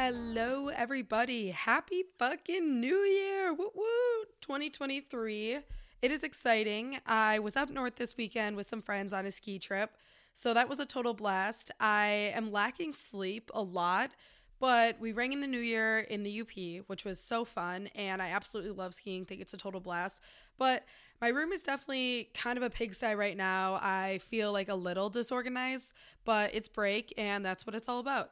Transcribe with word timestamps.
Hello, 0.00 0.68
everybody. 0.68 1.50
Happy 1.50 2.04
fucking 2.18 2.80
New 2.80 2.98
Year. 2.98 3.52
Woo 3.52 3.70
woo. 3.74 4.24
2023. 4.40 5.58
It 6.00 6.10
is 6.12 6.22
exciting. 6.22 6.98
I 7.04 7.40
was 7.40 7.56
up 7.56 7.68
north 7.68 7.96
this 7.96 8.16
weekend 8.16 8.54
with 8.54 8.68
some 8.68 8.80
friends 8.80 9.12
on 9.12 9.26
a 9.26 9.32
ski 9.32 9.58
trip. 9.58 9.96
So 10.34 10.54
that 10.54 10.68
was 10.68 10.78
a 10.78 10.86
total 10.86 11.14
blast. 11.14 11.72
I 11.80 12.32
am 12.32 12.52
lacking 12.52 12.92
sleep 12.92 13.50
a 13.52 13.60
lot, 13.60 14.12
but 14.60 14.98
we 15.00 15.12
rang 15.12 15.32
in 15.32 15.40
the 15.40 15.46
new 15.46 15.58
year 15.58 16.00
in 16.00 16.22
the 16.22 16.40
UP, 16.40 16.84
which 16.88 17.04
was 17.04 17.20
so 17.20 17.44
fun. 17.44 17.88
And 17.94 18.20
I 18.20 18.30
absolutely 18.30 18.72
love 18.72 18.94
skiing, 18.94 19.24
think 19.24 19.40
it's 19.40 19.54
a 19.54 19.58
total 19.58 19.80
blast. 19.80 20.20
But 20.58 20.84
my 21.20 21.28
room 21.28 21.52
is 21.52 21.62
definitely 21.62 22.30
kind 22.34 22.56
of 22.56 22.62
a 22.62 22.70
pigsty 22.70 23.14
right 23.14 23.36
now. 23.36 23.78
I 23.82 24.20
feel 24.28 24.52
like 24.52 24.68
a 24.68 24.74
little 24.74 25.10
disorganized, 25.10 25.92
but 26.24 26.54
it's 26.54 26.68
break, 26.68 27.12
and 27.16 27.44
that's 27.44 27.66
what 27.66 27.74
it's 27.74 27.88
all 27.88 27.98
about. 27.98 28.30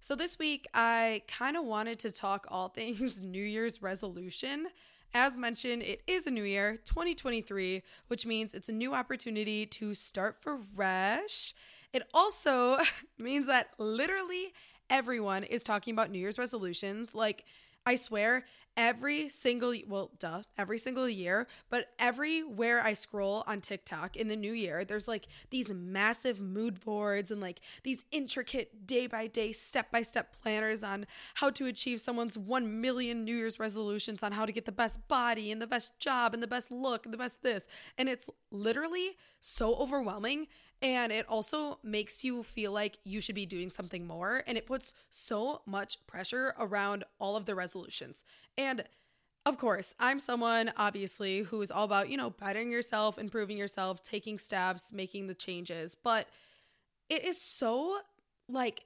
So, 0.00 0.14
this 0.14 0.38
week, 0.38 0.66
I 0.74 1.22
kind 1.28 1.56
of 1.56 1.64
wanted 1.64 1.98
to 2.00 2.10
talk 2.10 2.46
all 2.50 2.68
things 2.74 3.20
New 3.20 3.42
Year's 3.42 3.82
resolution. 3.82 4.68
As 5.16 5.36
mentioned, 5.36 5.82
it 5.82 6.02
is 6.08 6.26
a 6.26 6.30
new 6.30 6.42
year, 6.42 6.80
2023, 6.84 7.84
which 8.08 8.26
means 8.26 8.52
it's 8.52 8.68
a 8.68 8.72
new 8.72 8.94
opportunity 8.94 9.64
to 9.64 9.94
start 9.94 10.42
fresh. 10.74 11.54
It 11.92 12.02
also 12.12 12.78
means 13.18 13.46
that 13.46 13.68
literally 13.78 14.52
everyone 14.90 15.44
is 15.44 15.62
talking 15.62 15.92
about 15.92 16.10
New 16.10 16.18
Year's 16.18 16.38
resolutions. 16.38 17.14
Like, 17.14 17.44
I 17.86 17.96
swear, 17.96 18.44
every 18.76 19.28
single 19.28 19.74
well 19.88 20.10
duh 20.18 20.42
every 20.58 20.78
single 20.78 21.08
year 21.08 21.46
but 21.70 21.90
everywhere 21.98 22.80
i 22.82 22.92
scroll 22.92 23.44
on 23.46 23.60
tiktok 23.60 24.16
in 24.16 24.26
the 24.28 24.34
new 24.34 24.52
year 24.52 24.84
there's 24.84 25.06
like 25.06 25.26
these 25.50 25.70
massive 25.70 26.40
mood 26.40 26.80
boards 26.80 27.30
and 27.30 27.40
like 27.40 27.60
these 27.84 28.04
intricate 28.10 28.86
day 28.86 29.06
by 29.06 29.26
day 29.26 29.52
step 29.52 29.90
by 29.92 30.02
step 30.02 30.34
planners 30.42 30.82
on 30.82 31.06
how 31.34 31.50
to 31.50 31.66
achieve 31.66 32.00
someone's 32.00 32.36
1 32.36 32.80
million 32.80 33.24
new 33.24 33.36
year's 33.36 33.60
resolutions 33.60 34.22
on 34.22 34.32
how 34.32 34.44
to 34.44 34.52
get 34.52 34.64
the 34.64 34.72
best 34.72 35.06
body 35.06 35.52
and 35.52 35.62
the 35.62 35.66
best 35.66 35.98
job 36.00 36.34
and 36.34 36.42
the 36.42 36.48
best 36.48 36.72
look 36.72 37.04
and 37.04 37.14
the 37.14 37.18
best 37.18 37.42
this 37.42 37.68
and 37.96 38.08
it's 38.08 38.28
literally 38.50 39.16
so 39.40 39.76
overwhelming 39.76 40.48
and 40.82 41.12
it 41.12 41.26
also 41.28 41.78
makes 41.82 42.24
you 42.24 42.42
feel 42.42 42.72
like 42.72 42.98
you 43.04 43.20
should 43.20 43.34
be 43.34 43.46
doing 43.46 43.70
something 43.70 44.06
more. 44.06 44.42
And 44.46 44.58
it 44.58 44.66
puts 44.66 44.94
so 45.10 45.62
much 45.66 46.04
pressure 46.06 46.54
around 46.58 47.04
all 47.18 47.36
of 47.36 47.46
the 47.46 47.54
resolutions. 47.54 48.24
And 48.58 48.84
of 49.46 49.58
course, 49.58 49.94
I'm 49.98 50.20
someone 50.20 50.72
obviously 50.76 51.40
who 51.40 51.60
is 51.60 51.70
all 51.70 51.84
about, 51.84 52.08
you 52.08 52.16
know, 52.16 52.30
bettering 52.30 52.70
yourself, 52.70 53.18
improving 53.18 53.58
yourself, 53.58 54.02
taking 54.02 54.38
steps, 54.38 54.92
making 54.92 55.26
the 55.26 55.34
changes. 55.34 55.94
But 55.94 56.28
it 57.08 57.24
is 57.24 57.40
so 57.40 57.98
like, 58.48 58.84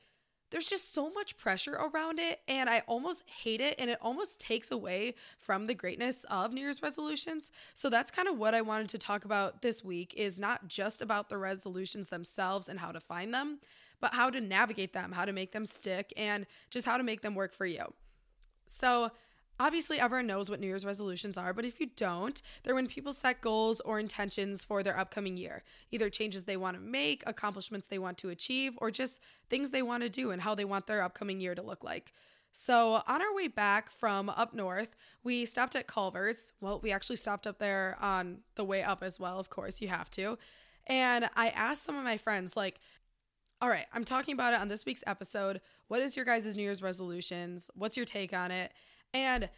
there's 0.51 0.67
just 0.67 0.95
so 0.95 1.11
much 1.11 1.37
pressure 1.37 1.75
around 1.75 2.19
it 2.19 2.41
and 2.49 2.69
I 2.71 2.83
almost 2.87 3.25
hate 3.27 3.61
it 3.61 3.75
and 3.79 3.91
it 3.91 3.99
almost 4.01 4.41
takes 4.41 4.71
away 4.71 5.15
from 5.39 5.67
the 5.67 5.75
greatness 5.75 6.25
of 6.31 6.53
New 6.53 6.63
Year's 6.63 6.83
resolutions. 6.83 7.51
So 7.75 7.91
that's 7.91 8.11
kind 8.11 8.29
of 8.29 8.39
what 8.39 8.55
I 8.55 8.63
wanted 8.63 8.89
to 8.91 8.99
talk 8.99 9.25
about 9.25 9.63
this 9.63 9.85
week 9.85 10.15
is 10.17 10.39
not 10.39 10.69
just 10.69 11.03
about 11.03 11.29
the 11.29 11.39
resolutions 11.39 12.09
themselves 12.09 12.69
and 12.69 12.81
how 12.81 12.93
to 12.93 13.01
find 13.01 13.33
them, 13.35 13.59
but 14.01 14.15
how 14.15 14.31
to 14.31 14.41
navigate 14.41 14.93
them, 14.93 15.13
how 15.13 15.25
to 15.25 15.33
make 15.33 15.53
them 15.53 15.67
stick 15.67 16.13
and 16.17 16.47
just 16.71 16.87
how 16.87 16.97
to 16.97 17.05
make 17.05 17.21
them 17.21 17.35
work 17.35 17.53
for 17.55 17.67
you. 17.67 17.93
So, 18.69 19.11
Obviously, 19.61 19.99
everyone 19.99 20.27
knows 20.27 20.49
what 20.49 20.61
New 20.61 20.69
Year's 20.69 20.85
resolutions 20.85 21.37
are, 21.37 21.53
but 21.53 21.65
if 21.65 21.81
you 21.81 21.91
don't, 21.97 22.41
they're 22.63 22.77
when 22.77 22.87
people 22.87 23.13
set 23.13 23.41
goals 23.41 23.81
or 23.81 23.99
intentions 23.99 24.63
for 24.63 24.83
their 24.83 24.97
upcoming 24.97 25.37
year, 25.37 25.65
either 25.91 26.09
changes 26.09 26.45
they 26.45 26.57
want 26.57 26.77
to 26.77 26.83
make, 26.83 27.25
accomplishments 27.27 27.89
they 27.89 27.99
want 27.99 28.19
to 28.19 28.31
achieve, 28.31 28.79
or 28.81 28.91
just 28.91 29.21
things 29.51 29.71
they 29.71 29.83
want 29.83 30.05
to 30.05 30.09
do 30.09 30.31
and 30.31 30.43
how 30.43 30.55
they 30.55 30.65
want 30.65 30.87
their 30.87 31.03
upcoming 31.03 31.41
year 31.41 31.57
to 31.57 31.63
look 31.63 31.83
like. 31.83 32.13
So, 32.53 33.03
on 33.07 33.21
our 33.21 33.35
way 33.35 33.49
back 33.49 33.91
from 33.91 34.31
up 34.31 34.55
north, 34.55 34.97
we 35.23 35.45
stopped 35.45 35.77
at 35.77 35.87
Culver's. 35.87 36.53
Well, 36.61 36.81
we 36.81 36.93
actually 36.93 37.17
stopped 37.17 37.47
up 37.47 37.59
there 37.59 37.97
on 38.01 38.39
the 38.55 38.65
way 38.65 38.83
up 38.83 39.03
as 39.03 39.19
well, 39.19 39.39
of 39.39 39.51
course, 39.51 39.81
you 39.81 39.89
have 39.89 40.11
to. 40.13 40.39
And 40.87 41.29
I 41.37 41.49
asked 41.49 41.85
some 41.85 41.97
of 41.97 42.05
my 42.05 42.17
friends, 42.17 42.57
like, 42.57 42.81
all 43.61 43.69
right, 43.69 43.87
I'm 43.93 44.05
talking 44.05 44.35
about 44.35 44.55
it 44.55 44.61
on 44.61 44.69
this 44.69 44.87
week's 44.87 45.03
episode. 45.07 45.61
What 45.89 46.01
is 46.01 46.17
your 46.17 46.25
guys' 46.25 46.55
New 46.55 46.63
Year's 46.63 46.83
resolutions? 46.83 47.71
What's 47.75 47.97
your 47.97 48.07
take 48.07 48.33
on 48.33 48.53
it? 48.53 48.73
And 49.13 49.49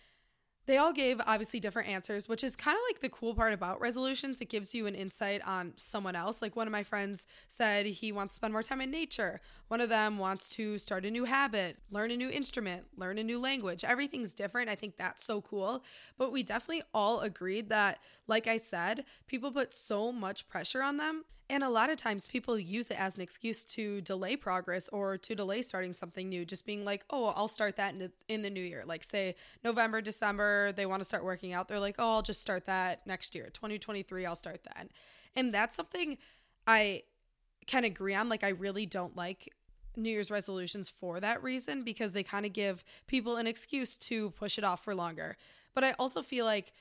they 0.66 0.76
all 0.76 0.92
gave 0.92 1.20
obviously 1.26 1.58
different 1.58 1.88
answers, 1.88 2.28
which 2.28 2.44
is 2.44 2.54
kind 2.54 2.76
of 2.76 2.82
like 2.88 3.00
the 3.00 3.08
cool 3.08 3.34
part 3.34 3.52
about 3.52 3.80
resolutions. 3.80 4.40
It 4.40 4.48
gives 4.48 4.72
you 4.74 4.86
an 4.86 4.94
insight 4.94 5.42
on 5.44 5.72
someone 5.76 6.14
else. 6.14 6.40
Like 6.40 6.54
one 6.54 6.68
of 6.68 6.72
my 6.72 6.84
friends 6.84 7.26
said 7.48 7.86
he 7.86 8.12
wants 8.12 8.34
to 8.34 8.36
spend 8.36 8.52
more 8.52 8.62
time 8.62 8.80
in 8.80 8.90
nature. 8.90 9.40
One 9.68 9.80
of 9.80 9.88
them 9.88 10.18
wants 10.18 10.48
to 10.50 10.78
start 10.78 11.04
a 11.04 11.10
new 11.10 11.24
habit, 11.24 11.78
learn 11.90 12.12
a 12.12 12.16
new 12.16 12.30
instrument, 12.30 12.84
learn 12.96 13.18
a 13.18 13.24
new 13.24 13.40
language. 13.40 13.84
Everything's 13.84 14.32
different. 14.32 14.70
I 14.70 14.76
think 14.76 14.96
that's 14.96 15.24
so 15.24 15.40
cool. 15.40 15.82
But 16.16 16.30
we 16.30 16.44
definitely 16.44 16.84
all 16.94 17.20
agreed 17.20 17.68
that, 17.70 17.98
like 18.28 18.46
I 18.46 18.58
said, 18.58 19.04
people 19.26 19.50
put 19.50 19.74
so 19.74 20.12
much 20.12 20.48
pressure 20.48 20.82
on 20.82 20.98
them 20.98 21.24
and 21.50 21.64
a 21.64 21.68
lot 21.68 21.90
of 21.90 21.96
times 21.96 22.28
people 22.28 22.56
use 22.56 22.92
it 22.92 22.98
as 22.98 23.16
an 23.16 23.22
excuse 23.22 23.64
to 23.64 24.00
delay 24.02 24.36
progress 24.36 24.88
or 24.90 25.18
to 25.18 25.34
delay 25.34 25.62
starting 25.62 25.92
something 25.92 26.28
new, 26.28 26.44
just 26.44 26.64
being 26.64 26.84
like, 26.84 27.04
oh, 27.10 27.32
I'll 27.36 27.48
start 27.48 27.76
that 27.76 27.92
in 27.92 27.98
the, 27.98 28.12
in 28.28 28.42
the 28.42 28.50
new 28.50 28.62
year. 28.62 28.84
Like, 28.86 29.02
say, 29.02 29.34
November, 29.64 30.00
December, 30.00 30.70
they 30.70 30.86
want 30.86 31.00
to 31.00 31.04
start 31.04 31.24
working 31.24 31.52
out. 31.52 31.66
They're 31.66 31.80
like, 31.80 31.96
oh, 31.98 32.14
I'll 32.14 32.22
just 32.22 32.40
start 32.40 32.66
that 32.66 33.04
next 33.04 33.34
year. 33.34 33.50
2023, 33.52 34.24
I'll 34.24 34.36
start 34.36 34.62
that. 34.62 34.90
And 35.34 35.52
that's 35.52 35.74
something 35.74 36.18
I 36.68 37.02
can 37.66 37.82
agree 37.82 38.14
on. 38.14 38.28
Like, 38.28 38.44
I 38.44 38.50
really 38.50 38.86
don't 38.86 39.16
like 39.16 39.52
New 39.96 40.10
Year's 40.10 40.30
resolutions 40.30 40.88
for 40.88 41.18
that 41.18 41.42
reason 41.42 41.82
because 41.82 42.12
they 42.12 42.22
kind 42.22 42.46
of 42.46 42.52
give 42.52 42.84
people 43.08 43.36
an 43.36 43.48
excuse 43.48 43.96
to 43.96 44.30
push 44.30 44.56
it 44.56 44.62
off 44.62 44.84
for 44.84 44.94
longer. 44.94 45.36
But 45.74 45.82
I 45.82 45.92
also 45.98 46.22
feel 46.22 46.44
like, 46.44 46.72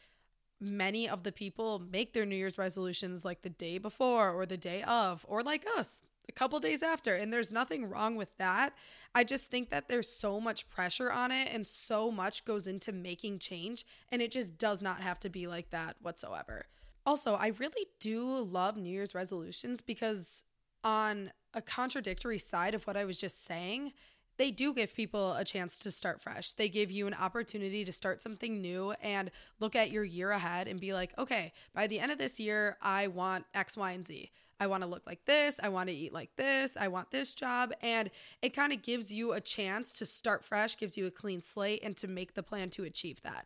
many 0.59 1.07
of 1.07 1.23
the 1.23 1.31
people 1.31 1.79
make 1.79 2.13
their 2.13 2.25
New 2.25 2.35
Year's 2.35 2.57
resolutions 2.57 3.23
like 3.23 3.41
the 3.41 3.49
day 3.49 3.77
before 3.77 4.31
or 4.31 4.45
the 4.45 4.57
day 4.57 4.83
of, 4.83 5.25
or 5.27 5.41
like 5.41 5.65
us, 5.77 5.97
a 6.27 6.31
couple 6.31 6.59
days 6.59 6.83
after. 6.83 7.15
And 7.15 7.31
there's 7.31 7.51
nothing 7.51 7.89
wrong 7.89 8.15
with 8.15 8.35
that. 8.37 8.73
I 9.15 9.23
just 9.23 9.49
think 9.49 9.69
that 9.69 9.87
there's 9.87 10.07
so 10.07 10.39
much 10.39 10.69
pressure 10.69 11.11
on 11.11 11.31
it 11.31 11.49
and 11.51 11.65
so 11.65 12.11
much 12.11 12.45
goes 12.45 12.67
into 12.67 12.91
making 12.91 13.39
change. 13.39 13.85
And 14.11 14.21
it 14.21 14.31
just 14.31 14.57
does 14.57 14.81
not 14.81 15.01
have 15.01 15.19
to 15.21 15.29
be 15.29 15.47
like 15.47 15.71
that 15.71 15.95
whatsoever. 16.01 16.65
Also, 17.05 17.35
I 17.35 17.47
really 17.57 17.87
do 17.99 18.23
love 18.23 18.77
New 18.77 18.91
Year's 18.91 19.15
resolutions 19.15 19.81
because, 19.81 20.43
on 20.83 21.31
a 21.53 21.61
contradictory 21.61 22.37
side 22.37 22.75
of 22.75 22.85
what 22.85 22.97
I 22.97 23.05
was 23.05 23.17
just 23.17 23.43
saying, 23.45 23.93
they 24.39 24.51
do 24.51 24.73
give 24.73 24.95
people 24.95 25.33
a 25.33 25.43
chance 25.43 25.77
to 25.77 25.91
start 25.91 26.21
fresh. 26.21 26.53
They 26.53 26.69
give 26.69 26.89
you 26.89 27.07
an 27.07 27.13
opportunity 27.13 27.83
to 27.83 27.91
start 27.91 28.21
something 28.21 28.61
new 28.61 28.93
and 29.03 29.31
look 29.59 29.75
at 29.75 29.91
your 29.91 30.05
year 30.05 30.31
ahead 30.31 30.69
and 30.69 30.79
be 30.79 30.93
like, 30.93 31.11
okay, 31.19 31.51
by 31.75 31.87
the 31.87 31.99
end 31.99 32.13
of 32.13 32.17
this 32.17 32.39
year, 32.39 32.77
I 32.81 33.07
want 33.07 33.43
X, 33.53 33.75
Y, 33.75 33.91
and 33.91 34.05
Z. 34.05 34.31
I 34.61 34.67
want 34.67 34.83
to 34.83 34.89
look 34.89 35.05
like 35.05 35.25
this. 35.25 35.59
I 35.61 35.67
want 35.67 35.89
to 35.89 35.95
eat 35.95 36.13
like 36.13 36.33
this. 36.37 36.77
I 36.77 36.87
want 36.87 37.11
this 37.11 37.33
job. 37.33 37.73
And 37.81 38.09
it 38.41 38.51
kind 38.51 38.71
of 38.71 38.81
gives 38.81 39.11
you 39.11 39.33
a 39.33 39.41
chance 39.41 39.91
to 39.93 40.05
start 40.05 40.45
fresh, 40.45 40.77
gives 40.77 40.97
you 40.97 41.05
a 41.05 41.11
clean 41.11 41.41
slate, 41.41 41.81
and 41.83 41.97
to 41.97 42.07
make 42.07 42.33
the 42.33 42.43
plan 42.43 42.69
to 42.71 42.85
achieve 42.85 43.21
that. 43.23 43.45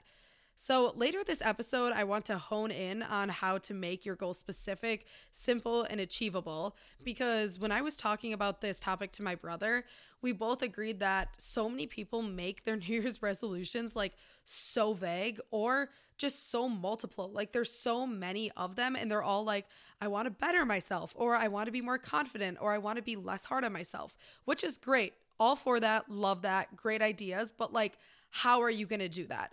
So, 0.56 0.94
later 0.96 1.24
this 1.24 1.42
episode, 1.42 1.94
I 1.94 2.04
want 2.04 2.26
to 2.26 2.38
hone 2.38 2.70
in 2.70 3.02
on 3.02 3.30
how 3.30 3.58
to 3.60 3.74
make 3.74 4.06
your 4.06 4.16
goal 4.16 4.34
specific, 4.34 5.08
simple, 5.32 5.84
and 5.84 6.00
achievable. 6.00 6.76
Because 7.04 7.58
when 7.60 7.72
I 7.72 7.82
was 7.82 7.98
talking 7.98 8.34
about 8.34 8.62
this 8.62 8.80
topic 8.80 9.12
to 9.14 9.24
my 9.24 9.34
brother, 9.34 9.84
we 10.22 10.32
both 10.32 10.62
agreed 10.62 11.00
that 11.00 11.30
so 11.38 11.68
many 11.68 11.88
people 11.88 12.22
make 12.22 12.66
their 12.66 12.76
New 12.88 13.02
Year's 13.02 13.22
resolutions 13.22 13.96
like 13.96 14.14
so 14.46 14.94
vague 14.94 15.40
or 15.50 15.90
just 16.18 16.52
so 16.52 16.70
multiple. 16.70 17.32
Like, 17.34 17.52
there's 17.52 17.72
so 17.72 18.06
many 18.06 18.52
of 18.52 18.76
them, 18.76 18.96
and 18.96 19.10
they're 19.10 19.24
all 19.24 19.44
like, 19.44 19.66
I 20.00 20.08
want 20.08 20.28
to 20.28 20.32
better 20.32 20.66
myself, 20.66 21.14
or 21.18 21.36
I 21.36 21.48
want 21.48 21.66
to 21.66 21.72
be 21.72 21.82
more 21.82 21.98
confident, 21.98 22.60
or 22.62 22.72
I 22.72 22.78
want 22.78 22.98
to 22.98 23.02
be 23.02 23.16
less 23.16 23.46
hard 23.46 23.64
on 23.64 23.74
myself, 23.74 24.16
which 24.46 24.64
is 24.64 24.78
great. 24.78 25.14
All 25.40 25.56
for 25.56 25.80
that. 25.80 26.10
Love 26.10 26.44
that. 26.44 26.76
Great 26.76 27.02
ideas. 27.02 27.52
But, 27.52 27.74
like, 27.74 27.98
how 28.30 28.62
are 28.62 28.70
you 28.70 28.86
going 28.86 29.00
to 29.00 29.10
do 29.10 29.26
that? 29.28 29.52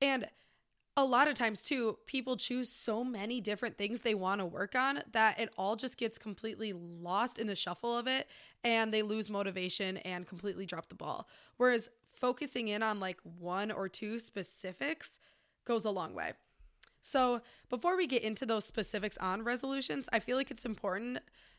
And 0.00 0.26
a 0.96 1.04
lot 1.04 1.28
of 1.28 1.34
times 1.34 1.62
too 1.62 1.98
people 2.06 2.36
choose 2.36 2.70
so 2.70 3.04
many 3.04 3.40
different 3.40 3.76
things 3.76 4.00
they 4.00 4.14
want 4.14 4.40
to 4.40 4.46
work 4.46 4.74
on 4.74 5.02
that 5.12 5.38
it 5.38 5.52
all 5.58 5.76
just 5.76 5.98
gets 5.98 6.16
completely 6.16 6.72
lost 6.72 7.38
in 7.38 7.46
the 7.46 7.56
shuffle 7.56 7.96
of 7.96 8.06
it 8.06 8.28
and 8.64 8.92
they 8.92 9.02
lose 9.02 9.28
motivation 9.28 9.98
and 9.98 10.26
completely 10.26 10.64
drop 10.64 10.88
the 10.88 10.94
ball. 10.94 11.28
Whereas 11.58 11.90
focusing 12.08 12.68
in 12.68 12.82
on 12.82 12.98
like 12.98 13.18
one 13.38 13.70
or 13.70 13.88
two 13.88 14.18
specifics 14.18 15.18
goes 15.66 15.84
a 15.84 15.90
long 15.90 16.14
way. 16.14 16.32
So 17.02 17.42
before 17.68 17.96
we 17.96 18.06
get 18.06 18.22
into 18.22 18.46
those 18.46 18.64
specifics 18.64 19.16
on 19.18 19.44
resolutions 19.44 20.08
i 20.12 20.18
feel 20.18 20.36
like 20.36 20.50
it's 20.50 20.64
important 20.64 21.18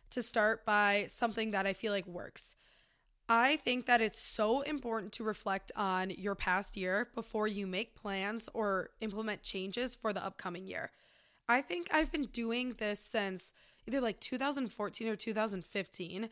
to 0.09 0.21
start 0.21 0.65
by 0.65 1.05
something 1.07 1.51
that 1.51 1.65
i 1.65 1.73
feel 1.73 1.91
like 1.91 2.07
works 2.07 2.55
I 3.29 3.57
think 3.57 3.87
that 3.87 4.01
it's 4.01 4.19
so 4.19 4.61
important 4.61 5.11
to 5.13 5.23
reflect 5.23 5.71
on 5.75 6.11
your 6.11 6.35
past 6.35 6.77
year 6.77 7.09
before 7.13 7.47
you 7.47 7.67
make 7.67 7.95
plans 7.95 8.47
or 8.53 8.91
implement 9.01 9.43
changes 9.43 9.95
for 9.95 10.13
the 10.13 10.23
upcoming 10.25 10.65
year. 10.65 10.91
I 11.49 11.61
think 11.61 11.89
I've 11.91 12.11
been 12.11 12.27
doing 12.27 12.75
this 12.77 13.01
since 13.01 13.53
either 13.85 13.99
like 13.99 14.21
2014 14.21 15.09
or 15.09 15.15
2015. 15.15 16.29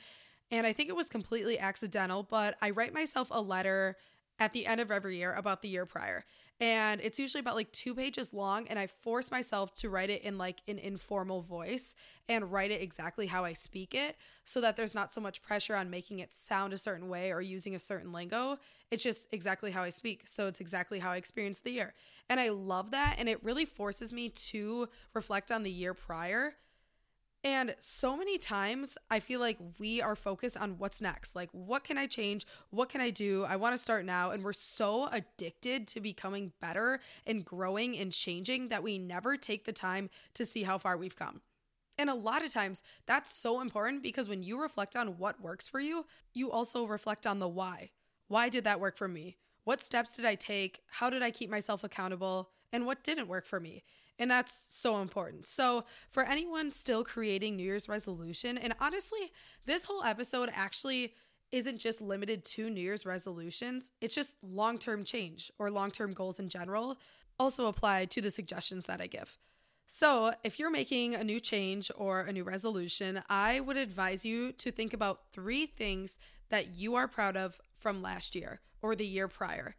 And 0.52 0.68
I 0.68 0.74
think 0.74 0.90
it 0.90 0.96
was 0.96 1.10
completely 1.10 1.60
accidental, 1.60 2.24
but 2.24 2.56
I 2.62 2.70
write 2.70 2.94
myself 2.94 3.28
a 3.32 3.42
letter 3.42 3.98
at 4.40 4.54
the 4.54 4.66
end 4.66 4.80
of 4.80 4.92
every 4.92 5.18
year 5.18 5.34
about 5.34 5.62
the 5.62 5.70
year 5.70 5.86
prior 5.86 6.24
and 6.60 7.02
it's 7.02 7.20
usually 7.20 7.40
about 7.42 7.56
like 7.56 7.72
two 7.72 7.94
pages 7.94 8.34
long 8.34 8.68
and 8.68 8.80
i 8.80 8.88
force 8.88 9.30
myself 9.32 9.74
to 9.74 9.90
write 9.90 10.10
it 10.10 10.22
in 10.24 10.38
like 10.38 10.62
an 10.68 10.80
informal 10.80 11.42
voice 11.42 11.96
and 12.30 12.52
write 12.52 12.72
it 12.72 12.82
exactly 12.82 13.28
how 13.28 13.44
i 13.44 13.54
speak 13.54 13.94
it 13.94 14.16
so 14.46 14.62
that 14.62 14.76
there's 14.76 14.96
not 14.96 15.12
so 15.12 15.20
much 15.20 15.42
pressure 15.42 15.76
on 15.76 15.90
making 15.90 16.20
it 16.20 16.32
sound 16.32 16.72
a 16.74 16.78
certain 16.78 17.10
way 17.10 17.32
or 17.32 17.42
using 17.42 17.76
a 17.76 17.80
certain 17.80 18.12
lingo. 18.12 18.58
It's 18.92 19.04
just 19.04 19.28
exactly 19.32 19.72
how 19.72 19.84
i 19.84 19.90
speak 19.90 20.22
so 20.26 20.48
it's 20.48 20.62
exactly 20.62 21.00
how 21.00 21.12
i 21.12 21.18
experienced 21.18 21.64
the 21.64 21.72
year. 21.72 21.94
And 22.30 22.40
i 22.40 22.50
love 22.50 22.92
that 22.92 23.16
and 23.20 23.28
it 23.28 23.44
really 23.44 23.66
forces 23.66 24.14
me 24.14 24.30
to 24.30 24.88
reflect 25.14 25.52
on 25.52 25.64
the 25.64 25.72
year 25.72 25.94
prior 25.94 26.54
and 27.46 27.76
so 27.78 28.18
many 28.18 28.40
times 28.40 28.98
I 29.12 29.20
feel 29.20 29.40
like 29.40 29.60
we 29.78 30.02
are 30.02 30.16
focused 30.16 30.58
on 30.58 30.80
what's 30.80 31.00
next. 31.00 31.36
Like, 31.36 31.52
what 31.52 31.84
can 31.84 31.96
I 31.96 32.08
change? 32.08 32.44
What 32.72 32.90
can 32.90 33.02
I 33.02 33.12
do? 33.12 33.46
I 33.48 33.56
want 33.56 33.76
to 33.76 33.78
start 33.78 34.04
now. 34.04 34.32
And 34.32 34.44
we're 34.44 34.52
so 34.52 35.08
addicted 35.12 35.88
to 35.90 36.02
becoming 36.02 36.54
better 36.60 37.00
and 37.28 37.46
growing 37.46 37.96
and 38.00 38.12
changing 38.12 38.70
that 38.70 38.82
we 38.82 38.98
never 38.98 39.38
take 39.38 39.66
the 39.66 39.72
time 39.72 40.10
to 40.34 40.44
see 40.44 40.64
how 40.64 40.80
far 40.80 40.98
we've 40.98 41.16
come. 41.16 41.42
And 42.00 42.10
a 42.10 42.16
lot 42.16 42.44
of 42.44 42.52
times 42.52 42.82
that's 43.06 43.32
so 43.32 43.62
important 43.62 44.02
because 44.02 44.28
when 44.28 44.42
you 44.42 44.60
reflect 44.60 44.96
on 44.96 45.20
what 45.20 45.40
works 45.40 45.68
for 45.68 45.80
you, 45.80 46.08
you 46.34 46.50
also 46.50 46.88
reflect 46.88 47.28
on 47.28 47.38
the 47.38 47.48
why. 47.48 47.92
Why 48.28 48.50
did 48.50 48.64
that 48.64 48.80
work 48.80 48.98
for 48.98 49.08
me? 49.08 49.38
What 49.66 49.82
steps 49.82 50.16
did 50.16 50.26
I 50.26 50.34
take? 50.34 50.82
How 50.88 51.12
did 51.12 51.22
I 51.22 51.30
keep 51.30 51.52
myself 51.52 51.84
accountable? 51.84 52.50
And 52.74 52.88
what 52.88 53.04
didn't 53.04 53.28
work 53.28 53.46
for 53.46 53.60
me? 53.60 53.84
And 54.18 54.32
that's 54.32 54.54
so 54.54 55.02
important. 55.02 55.46
So, 55.46 55.84
for 56.10 56.24
anyone 56.24 56.72
still 56.72 57.04
creating 57.04 57.58
New 57.58 57.64
Year's 57.64 57.90
resolution, 57.90 58.58
and 58.58 58.74
honestly, 58.80 59.32
this 59.66 59.86
whole 59.86 60.04
episode 60.04 60.50
actually 60.54 61.14
isn't 61.52 61.80
just 61.80 62.02
limited 62.02 62.44
to 62.46 62.70
New 62.70 62.82
Year's 62.82 63.06
resolutions, 63.06 63.92
it's 64.02 64.16
just 64.16 64.38
long 64.42 64.78
term 64.78 65.04
change 65.04 65.52
or 65.60 65.70
long 65.70 65.92
term 65.92 66.14
goals 66.14 66.40
in 66.40 66.48
general, 66.50 66.98
also 67.38 67.68
apply 67.68 68.06
to 68.06 68.22
the 68.22 68.32
suggestions 68.32 68.86
that 68.86 69.02
I 69.02 69.08
give. 69.08 69.38
So, 69.88 70.34
if 70.44 70.58
you're 70.58 70.72
making 70.72 71.14
a 71.14 71.24
new 71.24 71.40
change 71.40 71.92
or 71.96 72.22
a 72.22 72.34
new 72.34 72.44
resolution, 72.44 73.22
I 73.30 73.60
would 73.60 73.78
advise 73.78 74.26
you 74.26 74.52
to 74.54 74.72
think 74.72 74.94
about 74.94 75.32
three 75.32 75.66
things 75.66 76.18
that 76.50 76.70
you 76.76 76.96
are 76.96 77.08
proud 77.08 77.38
of 77.38 77.60
from 77.78 78.02
last 78.02 78.34
year 78.34 78.62
or 78.82 78.96
the 78.96 79.06
year 79.06 79.28
prior. 79.28 79.76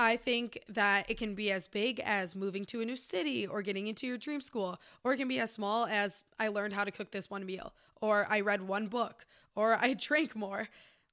I 0.00 0.16
think 0.16 0.62
that 0.68 1.10
it 1.10 1.18
can 1.18 1.34
be 1.34 1.50
as 1.50 1.66
big 1.66 2.00
as 2.04 2.36
moving 2.36 2.64
to 2.66 2.80
a 2.80 2.84
new 2.84 2.94
city 2.94 3.48
or 3.48 3.62
getting 3.62 3.88
into 3.88 4.06
your 4.06 4.16
dream 4.16 4.40
school, 4.40 4.80
or 5.02 5.12
it 5.12 5.16
can 5.16 5.26
be 5.26 5.40
as 5.40 5.50
small 5.50 5.86
as 5.86 6.22
I 6.38 6.48
learned 6.48 6.74
how 6.74 6.84
to 6.84 6.92
cook 6.92 7.10
this 7.10 7.28
one 7.28 7.44
meal, 7.44 7.72
or 8.00 8.24
I 8.30 8.40
read 8.40 8.62
one 8.62 8.86
book, 8.86 9.26
or 9.56 9.76
I 9.78 9.94
drank 9.98 10.36
more 10.36 10.68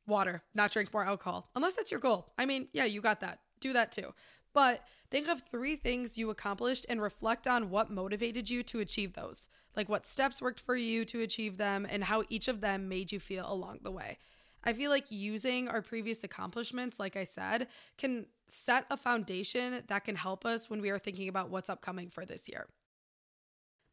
water, 0.06 0.44
not 0.54 0.72
drink 0.72 0.94
more 0.94 1.04
alcohol, 1.04 1.50
unless 1.56 1.74
that's 1.74 1.90
your 1.90 2.00
goal. 2.00 2.32
I 2.38 2.46
mean, 2.46 2.68
yeah, 2.74 2.86
you 2.86 3.02
got 3.02 3.22
that. 3.22 3.40
Do 3.60 3.74
that 3.74 3.92
too. 3.92 4.14
But 4.54 4.84
think 5.10 5.28
of 5.28 5.42
three 5.42 5.76
things 5.76 6.20
you 6.20 6.30
accomplished 6.30 6.86
and 6.88 7.02
reflect 7.02 7.48
on 7.48 7.72
what 7.72 7.90
motivated 7.90 8.52
you 8.52 8.62
to 8.64 8.82
achieve 8.82 9.14
those. 9.14 9.50
Like 9.76 9.90
what 9.90 10.06
steps 10.06 10.44
worked 10.44 10.60
for 10.60 10.76
you 10.76 11.06
to 11.06 11.22
achieve 11.22 11.58
them 11.58 11.88
and 11.90 12.04
how 12.04 12.24
each 12.30 12.48
of 12.48 12.62
them 12.62 12.88
made 12.88 13.12
you 13.12 13.20
feel 13.20 13.52
along 13.52 13.80
the 13.82 13.92
way. 13.92 14.20
I 14.66 14.74
feel 14.74 14.90
like 14.90 15.06
using 15.10 15.68
our 15.68 15.82
previous 15.82 16.24
accomplishments, 16.24 17.00
like 17.00 17.16
I 17.16 17.24
said, 17.24 17.68
can 17.98 18.26
set 18.48 18.86
a 18.90 18.98
foundation 18.98 19.84
that 19.88 20.06
can 20.06 20.16
help 20.16 20.46
us 20.46 20.70
when 20.70 20.82
we 20.82 20.90
are 20.90 20.98
thinking 20.98 21.28
about 21.28 21.50
what's 21.50 21.70
upcoming 21.70 22.10
for 22.10 22.26
this 22.26 22.50
year. 22.50 22.68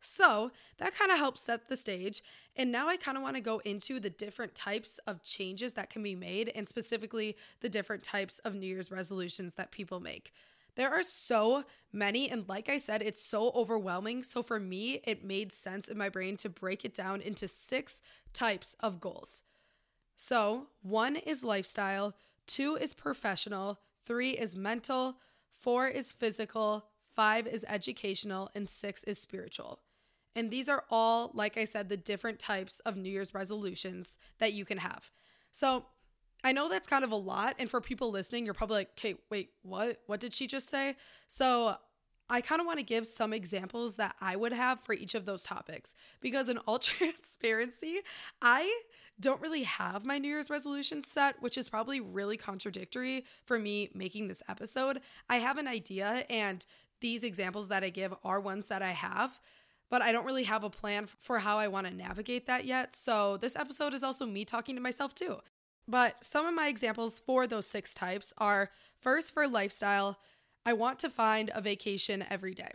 So 0.00 0.50
that 0.78 0.94
kind 0.96 1.12
of 1.12 1.19
helps 1.19 1.42
set 1.42 1.69
the 1.69 1.76
stage. 1.76 2.22
And 2.56 2.72
now 2.72 2.88
I 2.88 2.96
kind 2.96 3.16
of 3.16 3.22
want 3.22 3.36
to 3.36 3.42
go 3.42 3.60
into 3.64 4.00
the 4.00 4.10
different 4.10 4.54
types 4.54 4.98
of 5.06 5.22
changes 5.22 5.74
that 5.74 5.90
can 5.90 6.02
be 6.02 6.16
made, 6.16 6.50
and 6.54 6.69
specifically 6.69 7.36
the 7.60 7.68
different 7.68 8.02
types 8.02 8.40
of 8.40 8.54
New 8.54 8.66
Year's 8.66 8.90
resolutions 8.90 9.54
that 9.54 9.70
people 9.70 10.00
make. 10.00 10.32
There 10.75 10.90
are 10.90 11.02
so 11.02 11.64
many, 11.92 12.30
and 12.30 12.48
like 12.48 12.68
I 12.68 12.78
said, 12.78 13.02
it's 13.02 13.22
so 13.22 13.52
overwhelming. 13.54 14.22
So 14.22 14.42
for 14.42 14.58
me, 14.58 15.02
it 15.04 15.22
made 15.22 15.52
sense 15.52 15.88
in 15.88 15.98
my 15.98 16.08
brain 16.08 16.36
to 16.38 16.48
break 16.48 16.84
it 16.84 16.94
down 16.94 17.20
into 17.20 17.46
six 17.46 18.00
types 18.32 18.75
of 18.80 18.98
goals. 19.00 19.42
So, 20.17 20.69
one 20.82 21.17
is 21.17 21.43
lifestyle, 21.43 22.14
two 22.47 22.76
is 22.76 22.94
professional, 22.94 23.81
three 24.06 24.31
is 24.31 24.55
mental, 24.55 25.17
four 25.50 25.88
is 25.88 26.12
physical, 26.12 26.87
five 27.14 27.47
is 27.47 27.64
educational, 27.69 28.50
and 28.55 28.69
six 28.69 29.05
is 29.05 29.19
spiritual. 29.19 29.81
And 30.35 30.50
these 30.50 30.69
are 30.69 30.85
all, 30.91 31.31
like 31.35 31.59
I 31.59 31.64
said, 31.64 31.88
the 31.88 31.97
different 31.97 32.38
types 32.38 32.81
of 32.81 32.97
New 32.97 33.11
Year's 33.11 33.35
resolutions 33.35 34.17
that 34.38 34.53
you 34.53 34.64
can 34.64 34.79
have. 34.79 35.11
So, 35.50 35.87
I 36.44 36.50
know 36.53 36.69
that's 36.69 36.88
kind 36.88 37.05
of 37.05 37.12
a 37.12 37.17
lot. 37.17 37.55
And 37.59 37.70
for 37.70 37.81
people 37.81 38.11
listening, 38.11 38.44
you're 38.44 38.55
probably 38.55 38.76
like, 38.76 38.91
okay, 38.99 39.14
wait, 39.31 39.50
what? 39.62 40.00
What 40.06 40.20
did 40.20 40.32
she 40.32 40.47
just 40.47 40.69
say? 40.69 40.97
So, 41.26 41.76
I 42.29 42.41
kind 42.41 42.61
of 42.61 42.67
want 42.67 42.79
to 42.79 42.85
give 42.85 43.06
some 43.06 43.32
examples 43.32 43.97
that 43.97 44.17
I 44.20 44.37
would 44.37 44.53
have 44.53 44.81
for 44.81 44.94
each 44.94 45.14
of 45.14 45.26
those 45.26 45.43
topics 45.43 45.94
because, 46.20 46.49
in 46.49 46.59
all 46.59 46.79
transparency, 46.81 48.00
I 48.41 48.82
don't 49.22 49.40
really 49.40 49.62
have 49.62 50.04
my 50.04 50.19
New 50.19 50.28
Year's 50.28 50.50
resolution 50.50 51.02
set, 51.02 51.40
which 51.40 51.56
is 51.56 51.69
probably 51.69 52.00
really 52.00 52.36
contradictory 52.36 53.24
for 53.44 53.58
me 53.58 53.88
making 53.94 54.28
this 54.28 54.42
episode. 54.48 55.00
I 55.30 55.36
have 55.36 55.56
an 55.56 55.69
idea, 55.69 56.26
and 56.28 56.66
these 57.00 57.24
examples 57.24 57.69
that 57.69 57.82
I 57.82 57.88
give 57.88 58.12
are 58.24 58.40
ones 58.40 58.66
that 58.66 58.82
I 58.82 58.90
have, 58.90 59.40
but 59.88 60.02
I 60.02 60.12
don't 60.12 60.26
really 60.26 60.44
have 60.44 60.64
a 60.64 60.70
plan 60.70 61.06
for 61.20 61.38
how 61.38 61.58
I 61.58 61.69
want 61.69 61.86
to 61.86 61.94
navigate 61.94 62.46
that 62.46 62.64
yet. 62.64 62.94
So, 62.94 63.36
this 63.36 63.56
episode 63.56 63.94
is 63.94 64.02
also 64.02 64.26
me 64.26 64.44
talking 64.44 64.74
to 64.74 64.82
myself 64.82 65.14
too. 65.14 65.38
But 65.88 66.22
some 66.22 66.46
of 66.46 66.54
my 66.54 66.68
examples 66.68 67.20
for 67.20 67.46
those 67.46 67.66
six 67.66 67.94
types 67.94 68.32
are 68.38 68.70
first 68.98 69.32
for 69.32 69.48
lifestyle, 69.48 70.18
I 70.64 70.72
want 70.75 70.98
to 71.00 71.10
find 71.10 71.50
a 71.54 71.60
vacation 71.60 72.25
every 72.28 72.54
day. 72.54 72.72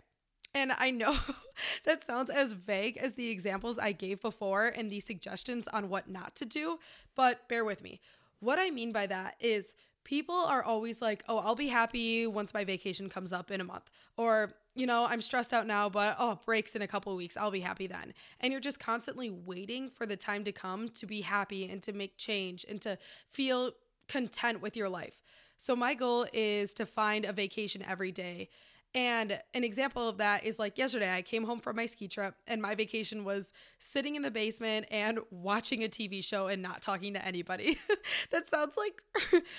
And 0.58 0.72
I 0.76 0.90
know 0.90 1.16
that 1.84 2.04
sounds 2.04 2.30
as 2.30 2.52
vague 2.52 2.96
as 2.96 3.14
the 3.14 3.28
examples 3.28 3.78
I 3.78 3.92
gave 3.92 4.20
before 4.20 4.66
and 4.66 4.90
the 4.90 4.98
suggestions 4.98 5.68
on 5.68 5.88
what 5.88 6.10
not 6.10 6.34
to 6.36 6.44
do, 6.44 6.80
but 7.14 7.48
bear 7.48 7.64
with 7.64 7.80
me. 7.80 8.00
What 8.40 8.58
I 8.58 8.70
mean 8.70 8.90
by 8.90 9.06
that 9.06 9.36
is 9.38 9.74
people 10.02 10.34
are 10.34 10.64
always 10.64 11.00
like, 11.00 11.22
oh, 11.28 11.38
I'll 11.38 11.54
be 11.54 11.68
happy 11.68 12.26
once 12.26 12.52
my 12.52 12.64
vacation 12.64 13.08
comes 13.08 13.32
up 13.32 13.52
in 13.52 13.60
a 13.60 13.64
month. 13.64 13.88
Or, 14.16 14.52
you 14.74 14.84
know, 14.84 15.06
I'm 15.08 15.22
stressed 15.22 15.54
out 15.54 15.66
now, 15.66 15.88
but 15.88 16.16
oh, 16.18 16.40
breaks 16.44 16.74
in 16.74 16.82
a 16.82 16.88
couple 16.88 17.14
weeks. 17.14 17.36
I'll 17.36 17.52
be 17.52 17.60
happy 17.60 17.86
then. 17.86 18.12
And 18.40 18.50
you're 18.50 18.60
just 18.60 18.80
constantly 18.80 19.30
waiting 19.30 19.88
for 19.88 20.06
the 20.06 20.16
time 20.16 20.42
to 20.42 20.50
come 20.50 20.88
to 20.88 21.06
be 21.06 21.20
happy 21.20 21.70
and 21.70 21.84
to 21.84 21.92
make 21.92 22.18
change 22.18 22.66
and 22.68 22.82
to 22.82 22.98
feel 23.30 23.72
content 24.08 24.60
with 24.60 24.76
your 24.76 24.88
life. 24.88 25.22
So, 25.56 25.74
my 25.74 25.94
goal 25.94 26.26
is 26.32 26.72
to 26.74 26.86
find 26.86 27.24
a 27.24 27.32
vacation 27.32 27.82
every 27.82 28.12
day 28.12 28.48
and 28.94 29.38
an 29.52 29.64
example 29.64 30.08
of 30.08 30.16
that 30.18 30.44
is 30.44 30.58
like 30.58 30.78
yesterday, 30.78 31.14
I 31.14 31.22
came 31.22 31.44
home 31.44 31.60
from 31.60 31.76
my 31.76 31.86
ski 31.86 32.08
trip 32.08 32.34
and 32.46 32.62
my 32.62 32.74
vacation 32.74 33.24
was 33.24 33.52
sitting 33.78 34.14
in 34.14 34.22
the 34.22 34.30
basement 34.30 34.86
and 34.90 35.18
watching 35.30 35.84
a 35.84 35.88
TV 35.88 36.24
show 36.24 36.46
and 36.46 36.62
not 36.62 36.80
talking 36.80 37.12
to 37.14 37.24
anybody. 37.24 37.78
that 38.30 38.46
sounds 38.46 38.76
like 38.76 39.02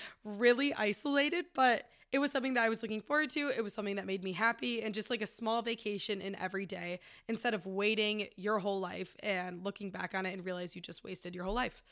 really 0.24 0.74
isolated, 0.74 1.46
but 1.54 1.88
it 2.12 2.18
was 2.18 2.32
something 2.32 2.54
that 2.54 2.64
I 2.64 2.68
was 2.68 2.82
looking 2.82 3.00
forward 3.00 3.30
to. 3.30 3.50
It 3.56 3.62
was 3.62 3.72
something 3.72 3.96
that 3.96 4.06
made 4.06 4.24
me 4.24 4.32
happy 4.32 4.82
and 4.82 4.92
just 4.92 5.10
like 5.10 5.22
a 5.22 5.28
small 5.28 5.62
vacation 5.62 6.20
in 6.20 6.34
every 6.34 6.66
day 6.66 6.98
instead 7.28 7.54
of 7.54 7.64
waiting 7.66 8.26
your 8.36 8.58
whole 8.58 8.80
life 8.80 9.16
and 9.22 9.64
looking 9.64 9.90
back 9.90 10.12
on 10.14 10.26
it 10.26 10.32
and 10.32 10.44
realize 10.44 10.74
you 10.74 10.82
just 10.82 11.04
wasted 11.04 11.36
your 11.36 11.44
whole 11.44 11.54
life. 11.54 11.84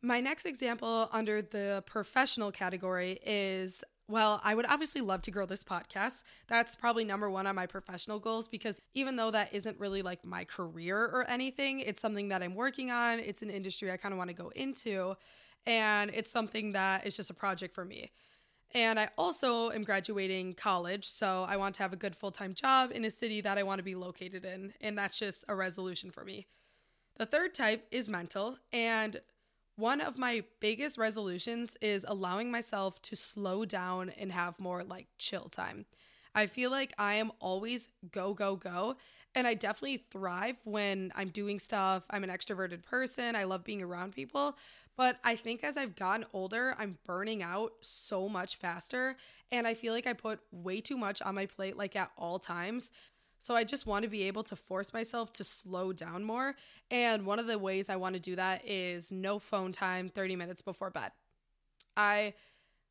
My 0.00 0.20
next 0.20 0.46
example 0.46 1.10
under 1.12 1.42
the 1.42 1.82
professional 1.86 2.52
category 2.52 3.18
is 3.24 3.84
well, 4.08 4.40
I 4.44 4.54
would 4.54 4.66
obviously 4.66 5.00
love 5.00 5.22
to 5.22 5.30
grow 5.30 5.46
this 5.46 5.64
podcast. 5.64 6.22
That's 6.46 6.76
probably 6.76 7.04
number 7.04 7.28
one 7.28 7.46
on 7.46 7.56
my 7.56 7.66
professional 7.66 8.20
goals 8.20 8.46
because 8.46 8.80
even 8.94 9.16
though 9.16 9.32
that 9.32 9.52
isn't 9.52 9.80
really 9.80 10.02
like 10.02 10.24
my 10.24 10.44
career 10.44 10.98
or 10.98 11.28
anything, 11.28 11.80
it's 11.80 12.00
something 12.00 12.28
that 12.28 12.42
I'm 12.42 12.54
working 12.54 12.90
on. 12.90 13.18
It's 13.18 13.42
an 13.42 13.50
industry 13.50 13.90
I 13.90 13.96
kind 13.96 14.12
of 14.12 14.18
want 14.18 14.30
to 14.30 14.34
go 14.34 14.50
into. 14.54 15.16
And 15.66 16.12
it's 16.14 16.30
something 16.30 16.72
that 16.72 17.04
is 17.04 17.16
just 17.16 17.30
a 17.30 17.34
project 17.34 17.74
for 17.74 17.84
me. 17.84 18.12
And 18.74 19.00
I 19.00 19.08
also 19.18 19.70
am 19.70 19.82
graduating 19.82 20.54
college. 20.54 21.06
So 21.06 21.44
I 21.48 21.56
want 21.56 21.74
to 21.76 21.82
have 21.82 21.92
a 21.92 21.96
good 21.96 22.14
full 22.14 22.30
time 22.30 22.54
job 22.54 22.92
in 22.92 23.04
a 23.04 23.10
city 23.10 23.40
that 23.40 23.58
I 23.58 23.64
want 23.64 23.80
to 23.80 23.84
be 23.84 23.96
located 23.96 24.44
in. 24.44 24.72
And 24.80 24.96
that's 24.96 25.18
just 25.18 25.44
a 25.48 25.56
resolution 25.56 26.12
for 26.12 26.24
me. 26.24 26.46
The 27.16 27.26
third 27.26 27.54
type 27.54 27.86
is 27.90 28.08
mental. 28.08 28.58
And 28.72 29.20
one 29.76 30.00
of 30.00 30.18
my 30.18 30.42
biggest 30.60 30.98
resolutions 30.98 31.76
is 31.80 32.04
allowing 32.08 32.50
myself 32.50 33.00
to 33.02 33.16
slow 33.16 33.64
down 33.64 34.10
and 34.10 34.32
have 34.32 34.58
more 34.58 34.82
like 34.82 35.06
chill 35.18 35.48
time. 35.48 35.86
I 36.34 36.46
feel 36.46 36.70
like 36.70 36.92
I 36.98 37.14
am 37.14 37.32
always 37.40 37.88
go, 38.10 38.34
go, 38.34 38.56
go. 38.56 38.96
And 39.34 39.46
I 39.46 39.54
definitely 39.54 40.04
thrive 40.10 40.56
when 40.64 41.12
I'm 41.14 41.28
doing 41.28 41.58
stuff. 41.58 42.04
I'm 42.10 42.24
an 42.24 42.30
extroverted 42.30 42.82
person. 42.82 43.36
I 43.36 43.44
love 43.44 43.64
being 43.64 43.82
around 43.82 44.14
people. 44.14 44.56
But 44.96 45.18
I 45.24 45.36
think 45.36 45.62
as 45.62 45.76
I've 45.76 45.94
gotten 45.94 46.24
older, 46.32 46.74
I'm 46.78 46.98
burning 47.04 47.42
out 47.42 47.72
so 47.82 48.28
much 48.28 48.56
faster. 48.56 49.16
And 49.52 49.66
I 49.66 49.74
feel 49.74 49.92
like 49.92 50.06
I 50.06 50.14
put 50.14 50.40
way 50.50 50.80
too 50.80 50.96
much 50.96 51.20
on 51.20 51.34
my 51.34 51.46
plate, 51.46 51.76
like 51.76 51.96
at 51.96 52.10
all 52.16 52.38
times. 52.38 52.90
So 53.38 53.54
I 53.54 53.64
just 53.64 53.86
want 53.86 54.02
to 54.02 54.08
be 54.08 54.24
able 54.24 54.42
to 54.44 54.56
force 54.56 54.92
myself 54.92 55.32
to 55.34 55.44
slow 55.44 55.92
down 55.92 56.24
more. 56.24 56.54
And 56.90 57.26
one 57.26 57.38
of 57.38 57.46
the 57.46 57.58
ways 57.58 57.88
I 57.88 57.96
want 57.96 58.14
to 58.14 58.20
do 58.20 58.36
that 58.36 58.66
is 58.66 59.10
no 59.12 59.38
phone 59.38 59.72
time 59.72 60.08
30 60.08 60.36
minutes 60.36 60.62
before 60.62 60.90
bed. 60.90 61.12
I 61.96 62.34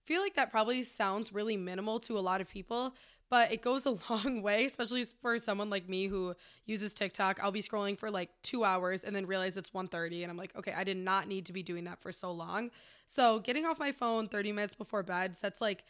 feel 0.05 0.21
like 0.21 0.35
that 0.35 0.51
probably 0.51 0.83
sounds 0.83 1.33
really 1.33 1.57
minimal 1.57 1.99
to 2.01 2.17
a 2.17 2.21
lot 2.21 2.41
of 2.41 2.47
people, 2.47 2.95
but 3.29 3.51
it 3.51 3.61
goes 3.61 3.85
a 3.87 3.97
long 4.09 4.41
way, 4.41 4.65
especially 4.65 5.03
for 5.21 5.37
someone 5.39 5.69
like 5.69 5.89
me 5.89 6.07
who 6.07 6.35
uses 6.65 6.93
TikTok. 6.93 7.39
I'll 7.43 7.51
be 7.51 7.61
scrolling 7.61 7.97
for 7.97 8.11
like 8.11 8.29
2 8.43 8.63
hours 8.63 9.03
and 9.03 9.15
then 9.15 9.25
realize 9.25 9.57
it's 9.57 9.73
1:30 9.73 10.23
and 10.23 10.31
I'm 10.31 10.37
like, 10.37 10.55
"Okay, 10.55 10.73
I 10.73 10.83
did 10.83 10.97
not 10.97 11.27
need 11.27 11.45
to 11.47 11.53
be 11.53 11.63
doing 11.63 11.85
that 11.85 11.99
for 11.99 12.11
so 12.11 12.31
long." 12.31 12.71
So, 13.07 13.39
getting 13.39 13.65
off 13.65 13.79
my 13.79 13.91
phone 13.91 14.27
30 14.27 14.51
minutes 14.51 14.75
before 14.75 15.03
bed 15.03 15.35
sets 15.35 15.61
like 15.61 15.83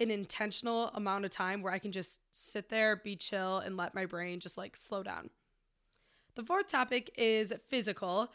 an 0.00 0.10
intentional 0.10 0.88
amount 0.94 1.24
of 1.24 1.30
time 1.30 1.62
where 1.62 1.72
I 1.72 1.78
can 1.78 1.92
just 1.92 2.20
sit 2.32 2.68
there, 2.68 2.96
be 2.96 3.16
chill, 3.16 3.58
and 3.58 3.76
let 3.76 3.94
my 3.94 4.06
brain 4.06 4.40
just 4.40 4.58
like 4.58 4.76
slow 4.76 5.02
down. 5.02 5.30
The 6.34 6.42
fourth 6.42 6.68
topic 6.68 7.10
is 7.16 7.52
physical. 7.68 8.32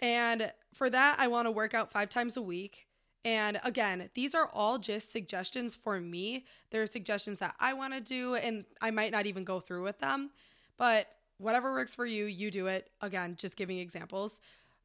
And 0.00 0.52
for 0.74 0.90
that, 0.90 1.16
I 1.18 1.28
want 1.28 1.46
to 1.46 1.50
work 1.50 1.74
out 1.74 1.92
five 1.92 2.08
times 2.08 2.36
a 2.36 2.42
week. 2.42 2.86
And 3.24 3.60
again, 3.64 4.10
these 4.14 4.34
are 4.34 4.48
all 4.52 4.78
just 4.78 5.12
suggestions 5.12 5.74
for 5.74 6.00
me. 6.00 6.46
They're 6.70 6.86
suggestions 6.86 7.40
that 7.40 7.54
I 7.60 7.74
want 7.74 7.92
to 7.94 8.00
do, 8.00 8.34
and 8.34 8.64
I 8.80 8.90
might 8.90 9.12
not 9.12 9.26
even 9.26 9.44
go 9.44 9.60
through 9.60 9.84
with 9.84 9.98
them. 9.98 10.30
But 10.76 11.08
whatever 11.38 11.72
works 11.72 11.94
for 11.94 12.06
you, 12.06 12.26
you 12.26 12.50
do 12.50 12.66
it. 12.66 12.90
Again, 13.00 13.36
just 13.36 13.56
giving 13.56 13.78
examples. 13.78 14.40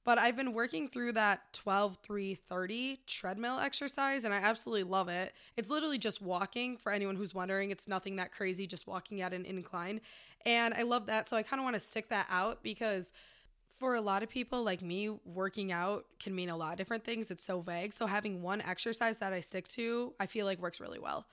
But 0.06 0.20
I've 0.20 0.36
been 0.36 0.54
working 0.54 0.90
through 0.90 1.14
that 1.14 1.54
12 1.54 1.98
3 2.04 2.36
30 2.36 3.00
treadmill 3.08 3.60
exercise 3.60 4.26
and 4.26 4.34
I 4.34 4.38
absolutely 4.38 4.84
love 4.84 5.08
it. 5.08 5.34
It's 5.56 5.70
literally 5.70 5.98
just 5.98 6.22
walking 6.22 6.78
for 6.78 6.92
anyone 6.92 7.16
who's 7.16 7.34
wondering. 7.34 7.72
It's 7.72 7.88
nothing 7.88 8.18
that 8.18 8.32
crazy, 8.32 8.68
just 8.68 8.86
walking 8.86 9.22
at 9.22 9.34
an 9.34 9.46
incline. 9.46 10.02
And 10.46 10.74
I 10.74 10.82
love 10.82 11.06
that. 11.06 11.30
So 11.30 11.38
I 11.38 11.44
kind 11.44 11.60
of 11.60 11.64
want 11.64 11.76
to 11.76 11.80
stick 11.80 12.10
that 12.10 12.28
out 12.30 12.64
because 12.64 13.14
for 13.80 13.96
a 13.96 14.02
lot 14.02 14.24
of 14.24 14.30
people 14.30 14.64
like 14.64 14.82
me, 14.82 15.10
working 15.26 15.72
out 15.72 16.06
can 16.20 16.36
mean 16.36 16.50
a 16.50 16.58
lot 16.58 16.74
of 16.74 16.78
different 16.78 17.04
things. 17.04 17.32
It's 17.32 17.44
so 17.44 17.62
vague. 17.62 17.94
So 17.94 18.06
having 18.06 18.42
one 18.42 18.62
exercise 18.62 19.18
that 19.20 19.34
I 19.34 19.42
stick 19.42 19.68
to, 19.70 20.14
I 20.20 20.26
feel 20.26 20.46
like 20.46 20.60
works 20.62 20.82
really 20.82 21.00
well. 21.00 21.28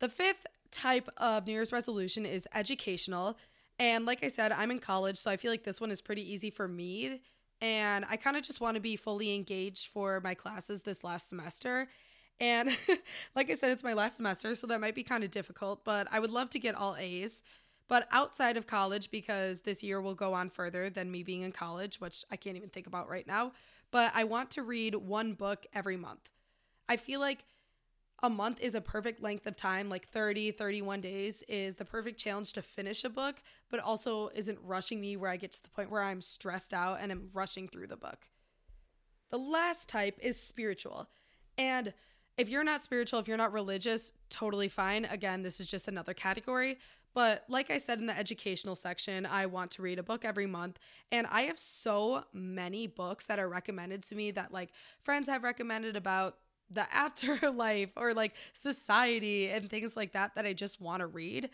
The 0.00 0.08
fifth 0.08 0.46
type 0.70 1.08
of 1.18 1.46
New 1.46 1.52
Year's 1.52 1.72
resolution 1.72 2.26
is 2.26 2.48
educational. 2.54 3.38
And 3.78 4.04
like 4.04 4.24
I 4.24 4.28
said, 4.28 4.52
I'm 4.52 4.70
in 4.70 4.78
college, 4.78 5.18
so 5.18 5.30
I 5.30 5.36
feel 5.36 5.50
like 5.50 5.64
this 5.64 5.80
one 5.80 5.90
is 5.90 6.00
pretty 6.00 6.30
easy 6.30 6.50
for 6.50 6.68
me 6.68 7.20
and 7.60 8.04
I 8.08 8.16
kind 8.16 8.36
of 8.36 8.42
just 8.42 8.60
want 8.60 8.74
to 8.74 8.80
be 8.80 8.96
fully 8.96 9.34
engaged 9.34 9.88
for 9.88 10.20
my 10.20 10.34
classes 10.34 10.82
this 10.82 11.04
last 11.04 11.28
semester. 11.28 11.88
And 12.40 12.76
like 13.36 13.50
I 13.50 13.54
said, 13.54 13.70
it's 13.70 13.84
my 13.84 13.92
last 13.92 14.16
semester, 14.16 14.54
so 14.54 14.66
that 14.66 14.80
might 14.80 14.94
be 14.94 15.02
kind 15.02 15.24
of 15.24 15.30
difficult, 15.30 15.84
but 15.84 16.08
I 16.10 16.18
would 16.18 16.30
love 16.30 16.50
to 16.50 16.58
get 16.58 16.74
all 16.74 16.96
A's. 16.96 17.42
But 17.86 18.08
outside 18.10 18.56
of 18.56 18.66
college, 18.66 19.10
because 19.10 19.60
this 19.60 19.82
year 19.82 20.00
will 20.00 20.14
go 20.14 20.32
on 20.32 20.48
further 20.48 20.88
than 20.88 21.10
me 21.10 21.22
being 21.22 21.42
in 21.42 21.52
college, 21.52 22.00
which 22.00 22.24
I 22.30 22.36
can't 22.36 22.56
even 22.56 22.70
think 22.70 22.86
about 22.86 23.10
right 23.10 23.26
now, 23.26 23.52
but 23.90 24.10
I 24.14 24.24
want 24.24 24.50
to 24.52 24.62
read 24.62 24.94
one 24.94 25.34
book 25.34 25.66
every 25.74 25.96
month. 25.96 26.30
I 26.88 26.96
feel 26.96 27.20
like 27.20 27.44
a 28.24 28.28
month 28.30 28.58
is 28.62 28.74
a 28.74 28.80
perfect 28.80 29.22
length 29.22 29.46
of 29.46 29.54
time 29.54 29.90
like 29.90 30.08
30 30.08 30.50
31 30.50 31.02
days 31.02 31.42
is 31.46 31.76
the 31.76 31.84
perfect 31.84 32.18
challenge 32.18 32.54
to 32.54 32.62
finish 32.62 33.04
a 33.04 33.10
book 33.10 33.42
but 33.70 33.80
also 33.80 34.30
isn't 34.34 34.58
rushing 34.64 34.98
me 34.98 35.14
where 35.14 35.30
i 35.30 35.36
get 35.36 35.52
to 35.52 35.62
the 35.62 35.68
point 35.68 35.90
where 35.90 36.02
i'm 36.02 36.22
stressed 36.22 36.72
out 36.72 36.98
and 37.02 37.12
i'm 37.12 37.28
rushing 37.34 37.68
through 37.68 37.86
the 37.86 37.98
book. 37.98 38.26
The 39.30 39.38
last 39.38 39.88
type 39.88 40.18
is 40.22 40.40
spiritual. 40.40 41.08
And 41.58 41.92
if 42.38 42.48
you're 42.48 42.64
not 42.64 42.82
spiritual 42.82 43.20
if 43.20 43.28
you're 43.28 43.36
not 43.36 43.52
religious 43.52 44.10
totally 44.30 44.68
fine. 44.68 45.04
Again 45.04 45.42
this 45.42 45.60
is 45.60 45.66
just 45.66 45.86
another 45.86 46.14
category. 46.14 46.78
But 47.12 47.44
like 47.48 47.70
I 47.70 47.78
said 47.78 48.00
in 48.00 48.06
the 48.06 48.18
educational 48.18 48.74
section, 48.74 49.24
I 49.26 49.46
want 49.46 49.70
to 49.72 49.82
read 49.82 50.00
a 50.00 50.02
book 50.02 50.24
every 50.24 50.46
month. 50.46 50.80
And 51.12 51.28
I 51.28 51.42
have 51.42 51.60
so 51.60 52.24
many 52.32 52.88
books 52.88 53.26
that 53.26 53.38
are 53.38 53.48
recommended 53.48 54.02
to 54.04 54.16
me 54.16 54.30
that 54.32 54.50
like 54.50 54.70
friends 55.02 55.28
have 55.28 55.44
recommended 55.44 55.94
about 55.94 56.38
the 56.70 56.92
afterlife 56.94 57.90
or 57.96 58.14
like 58.14 58.34
society 58.52 59.48
and 59.48 59.68
things 59.68 59.96
like 59.96 60.12
that 60.12 60.34
that 60.34 60.46
I 60.46 60.52
just 60.52 60.80
want 60.80 61.00
to 61.00 61.06
read. 61.06 61.50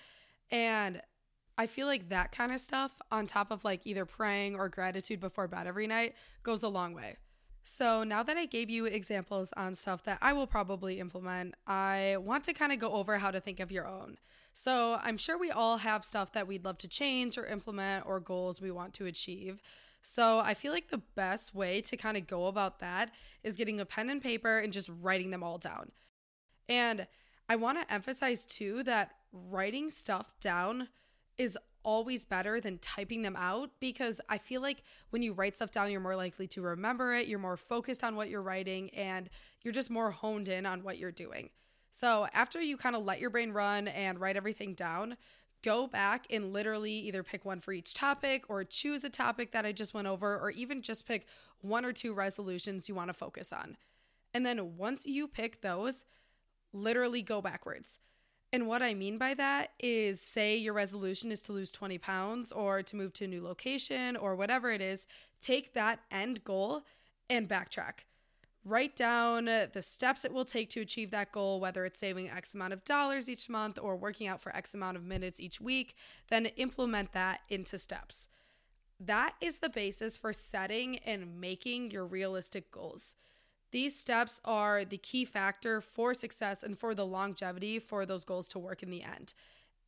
And 0.50 1.00
I 1.58 1.66
feel 1.66 1.86
like 1.86 2.08
that 2.08 2.32
kind 2.32 2.52
of 2.52 2.60
stuff, 2.60 2.92
on 3.12 3.26
top 3.26 3.50
of 3.50 3.64
like 3.64 3.86
either 3.86 4.06
praying 4.06 4.56
or 4.56 4.68
gratitude 4.68 5.20
before 5.20 5.46
bed 5.46 5.66
every 5.66 5.86
night, 5.86 6.14
goes 6.42 6.62
a 6.62 6.68
long 6.68 6.94
way. 6.94 7.16
So, 7.62 8.02
now 8.02 8.22
that 8.22 8.36
I 8.36 8.46
gave 8.46 8.70
you 8.70 8.86
examples 8.86 9.52
on 9.56 9.74
stuff 9.74 10.02
that 10.04 10.18
I 10.22 10.32
will 10.32 10.46
probably 10.46 10.98
implement, 10.98 11.54
I 11.66 12.16
want 12.18 12.44
to 12.44 12.54
kind 12.54 12.72
of 12.72 12.78
go 12.78 12.90
over 12.92 13.18
how 13.18 13.30
to 13.30 13.40
think 13.40 13.60
of 13.60 13.70
your 13.70 13.86
own. 13.86 14.16
So, 14.54 14.98
I'm 15.02 15.18
sure 15.18 15.38
we 15.38 15.50
all 15.50 15.76
have 15.78 16.04
stuff 16.04 16.32
that 16.32 16.48
we'd 16.48 16.64
love 16.64 16.78
to 16.78 16.88
change 16.88 17.36
or 17.36 17.44
implement 17.46 18.06
or 18.06 18.18
goals 18.18 18.60
we 18.60 18.70
want 18.70 18.94
to 18.94 19.06
achieve. 19.06 19.60
So 20.02 20.38
I 20.38 20.54
feel 20.54 20.72
like 20.72 20.88
the 20.88 21.02
best 21.14 21.54
way 21.54 21.80
to 21.82 21.96
kind 21.96 22.16
of 22.16 22.26
go 22.26 22.46
about 22.46 22.78
that 22.80 23.10
is 23.42 23.56
getting 23.56 23.80
a 23.80 23.86
pen 23.86 24.10
and 24.10 24.22
paper 24.22 24.58
and 24.58 24.72
just 24.72 24.90
writing 25.02 25.30
them 25.30 25.42
all 25.42 25.58
down. 25.58 25.92
And 26.68 27.06
I 27.48 27.56
want 27.56 27.80
to 27.80 27.92
emphasize 27.92 28.46
too 28.46 28.82
that 28.84 29.12
writing 29.32 29.90
stuff 29.90 30.32
down 30.40 30.88
is 31.36 31.58
always 31.82 32.24
better 32.24 32.60
than 32.60 32.78
typing 32.78 33.22
them 33.22 33.36
out 33.36 33.70
because 33.80 34.20
I 34.28 34.38
feel 34.38 34.60
like 34.60 34.82
when 35.10 35.22
you 35.22 35.32
write 35.32 35.56
stuff 35.56 35.70
down, 35.70 35.90
you're 35.90 36.00
more 36.00 36.16
likely 36.16 36.46
to 36.48 36.62
remember 36.62 37.14
it, 37.14 37.26
you're 37.26 37.38
more 37.38 37.56
focused 37.56 38.04
on 38.04 38.16
what 38.16 38.28
you're 38.28 38.42
writing, 38.42 38.90
and 38.90 39.28
you're 39.62 39.72
just 39.72 39.90
more 39.90 40.10
honed 40.10 40.48
in 40.48 40.66
on 40.66 40.82
what 40.82 40.98
you're 40.98 41.12
doing. 41.12 41.50
So 41.90 42.28
after 42.34 42.60
you 42.60 42.76
kind 42.76 42.94
of 42.94 43.02
let 43.02 43.20
your 43.20 43.30
brain 43.30 43.52
run 43.52 43.88
and 43.88 44.20
write 44.20 44.36
everything 44.36 44.74
down, 44.74 45.16
go 45.62 45.86
back 45.86 46.26
and 46.30 46.52
literally 46.52 46.92
either 46.92 47.22
pick 47.22 47.44
one 47.44 47.60
for 47.60 47.72
each 47.72 47.94
topic 47.94 48.44
or 48.48 48.64
choose 48.64 49.04
a 49.04 49.10
topic 49.10 49.52
that 49.52 49.66
I 49.66 49.72
just 49.72 49.94
went 49.94 50.08
over, 50.08 50.38
or 50.38 50.50
even 50.50 50.82
just 50.82 51.06
pick 51.06 51.26
one 51.60 51.84
or 51.84 51.92
two 51.92 52.14
resolutions 52.14 52.88
you 52.88 52.94
want 52.94 53.08
to 53.08 53.14
focus 53.14 53.52
on. 53.52 53.76
And 54.32 54.46
then 54.46 54.76
once 54.76 55.06
you 55.06 55.28
pick 55.28 55.60
those, 55.60 56.04
literally 56.72 57.22
go 57.22 57.40
backwards. 57.40 58.00
And 58.52 58.66
what 58.66 58.82
I 58.82 58.94
mean 58.94 59.16
by 59.16 59.34
that 59.34 59.72
is 59.78 60.20
say 60.20 60.56
your 60.56 60.74
resolution 60.74 61.30
is 61.30 61.40
to 61.42 61.52
lose 61.52 61.70
20 61.70 61.98
pounds 61.98 62.50
or 62.50 62.82
to 62.82 62.96
move 62.96 63.12
to 63.14 63.24
a 63.24 63.28
new 63.28 63.42
location 63.42 64.16
or 64.16 64.34
whatever 64.34 64.70
it 64.70 64.80
is, 64.80 65.06
take 65.40 65.74
that 65.74 66.00
end 66.10 66.42
goal 66.42 66.82
and 67.28 67.48
backtrack 67.48 68.04
write 68.64 68.94
down 68.94 69.46
the 69.46 69.82
steps 69.82 70.24
it 70.24 70.32
will 70.32 70.44
take 70.44 70.68
to 70.70 70.80
achieve 70.80 71.10
that 71.10 71.32
goal, 71.32 71.60
whether 71.60 71.84
it's 71.84 71.98
saving 71.98 72.30
X 72.30 72.54
amount 72.54 72.72
of 72.72 72.84
dollars 72.84 73.28
each 73.28 73.48
month 73.48 73.78
or 73.80 73.96
working 73.96 74.26
out 74.26 74.40
for 74.40 74.54
X 74.54 74.74
amount 74.74 74.96
of 74.96 75.04
minutes 75.04 75.40
each 75.40 75.60
week, 75.60 75.94
then 76.28 76.46
implement 76.46 77.12
that 77.12 77.40
into 77.48 77.78
steps. 77.78 78.28
That 78.98 79.34
is 79.40 79.60
the 79.60 79.70
basis 79.70 80.18
for 80.18 80.32
setting 80.32 80.98
and 80.98 81.40
making 81.40 81.90
your 81.90 82.06
realistic 82.06 82.70
goals. 82.70 83.16
These 83.72 83.98
steps 83.98 84.40
are 84.44 84.84
the 84.84 84.98
key 84.98 85.24
factor 85.24 85.80
for 85.80 86.12
success 86.12 86.62
and 86.62 86.78
for 86.78 86.94
the 86.94 87.06
longevity 87.06 87.78
for 87.78 88.04
those 88.04 88.24
goals 88.24 88.48
to 88.48 88.58
work 88.58 88.82
in 88.82 88.90
the 88.90 89.02
end. 89.02 89.32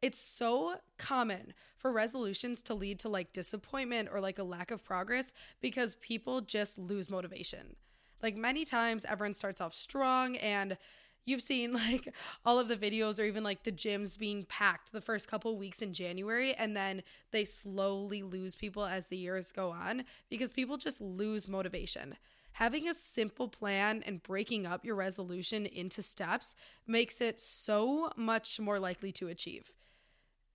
It's 0.01 0.19
so 0.19 0.77
common 0.99 1.53
for 1.77 1.93
resolutions 1.93 2.63
to 2.63 2.75
lead 2.75 2.99
to 3.01 3.09
like 3.09 3.33
disappointment 3.33 4.09
or 4.11 4.21
like 4.21 4.39
a 4.39 4.45
lack 4.45 4.71
of 4.71 4.85
progress 4.85 5.33
because 5.61 5.97
people 5.97 6.41
just 6.41 6.79
lose 6.79 7.11
motivation. 7.11 7.77
Like 8.23 8.37
many 8.37 8.65
times, 8.65 9.05
everyone 9.05 9.35
starts 9.35 9.61
off 9.61 9.75
strong 9.75 10.37
and 10.37 10.77
you've 11.25 11.43
seen 11.43 11.73
like 11.91 12.15
all 12.45 12.59
of 12.59 12.69
the 12.69 12.77
videos 12.77 13.19
or 13.19 13.25
even 13.25 13.43
like 13.43 13.65
the 13.65 13.73
gyms 13.73 14.19
being 14.19 14.45
packed 14.45 14.93
the 14.93 15.01
first 15.01 15.29
couple 15.29 15.57
weeks 15.59 15.83
in 15.83 15.93
January 15.93 16.55
and 16.55 16.77
then 16.77 17.03
they 17.31 17.45
slowly 17.45 18.23
lose 18.23 18.57
people 18.57 18.85
as 18.85 19.07
the 19.07 19.17
years 19.17 19.53
go 19.53 19.71
on 19.71 20.05
because 20.31 20.51
people 20.51 20.77
just 20.77 21.01
lose 21.01 21.49
motivation. 21.49 22.17
Having 22.57 22.87
a 22.89 22.95
simple 22.95 23.49
plan 23.49 24.03
and 24.05 24.23
breaking 24.23 24.67
up 24.67 24.85
your 24.85 24.95
resolution 24.95 25.65
into 25.65 26.03
steps 26.03 26.55
makes 26.87 27.21
it 27.21 27.41
so 27.41 28.11
much 28.15 28.61
more 28.61 28.79
likely 28.79 29.11
to 29.13 29.29
achieve. 29.29 29.73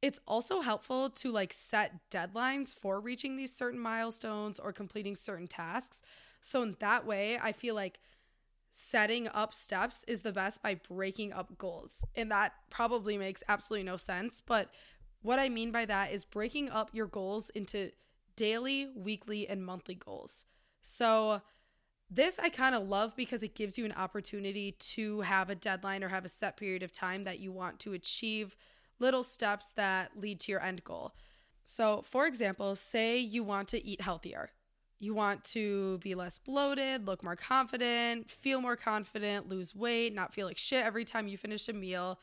It's 0.02 0.20
also 0.28 0.62
helpful 0.62 1.10
to 1.10 1.32
like 1.32 1.52
set 1.52 2.12
deadlines 2.12 2.76
for 2.76 3.00
reaching 3.00 3.36
these 3.36 3.56
certain 3.56 3.80
milestones 3.80 4.60
or 4.60 4.72
completing 4.72 5.16
certain 5.16 5.48
tasks 5.48 6.04
so 6.42 6.62
in 6.62 6.76
that 6.80 7.06
way, 7.06 7.38
I 7.42 7.52
feel 7.52 7.76
like 7.76 8.00
setting 8.72 9.28
up 9.30 9.54
steps 9.54 10.04
is 10.08 10.22
the 10.22 10.32
best 10.32 10.62
by 10.62 10.76
breaking 10.76 11.34
up 11.34 11.58
goals. 11.58 12.04
And 12.16 12.32
that 12.32 12.54
probably 12.70 13.18
makes 13.18 13.44
absolutely 13.48 13.86
no 13.86 13.98
sense, 13.98 14.42
but 14.46 14.70
what 15.22 15.40
I 15.40 15.50
mean 15.50 15.72
by 15.72 15.86
that 15.86 16.12
is 16.12 16.24
breaking 16.26 16.70
up 16.70 16.90
your 16.94 17.08
goals 17.08 17.50
into 17.52 17.92
daily, 18.36 18.90
weekly, 18.96 19.48
and 19.48 19.66
monthly 19.66 19.96
goals. 19.96 20.46
So 20.82 21.42
this 22.10 22.40
I 22.40 22.50
kind 22.50 22.76
of 22.76 22.88
love 22.88 23.16
because 23.16 23.44
it 23.44 23.56
gives 23.56 23.78
you 23.78 23.86
an 23.86 23.92
opportunity 23.94 24.72
to 24.72 25.22
have 25.22 25.50
a 25.50 25.56
deadline 25.56 26.04
or 26.04 26.10
have 26.10 26.24
a 26.24 26.30
set 26.30 26.56
period 26.56 26.84
of 26.84 26.92
time 26.92 27.26
that 27.26 27.40
you 27.40 27.52
want 27.52 27.80
to 27.80 27.94
achieve 27.94 28.56
little 29.00 29.24
steps 29.24 29.72
that 29.76 30.12
lead 30.16 30.40
to 30.42 30.52
your 30.52 30.62
end 30.62 30.84
goal. 30.84 31.14
So, 31.66 32.04
for 32.08 32.26
example, 32.26 32.76
say 32.76 33.18
you 33.18 33.44
want 33.44 33.68
to 33.70 33.86
eat 33.86 34.02
healthier. 34.02 34.52
You 35.00 35.14
want 35.14 35.44
to 35.46 36.00
be 36.00 36.16
less 36.16 36.40
bloated, 36.40 37.06
look 37.06 37.24
more 37.24 37.36
confident, 37.36 38.30
feel 38.32 38.62
more 38.62 38.76
confident, 38.76 39.48
lose 39.48 39.76
weight, 39.76 40.14
not 40.14 40.34
feel 40.34 40.48
like 40.48 40.58
shit 40.58 40.84
every 40.84 41.06
time 41.06 41.28
you 41.28 41.38
finish 41.38 41.70
a 41.70 41.74
meal. 41.74 42.20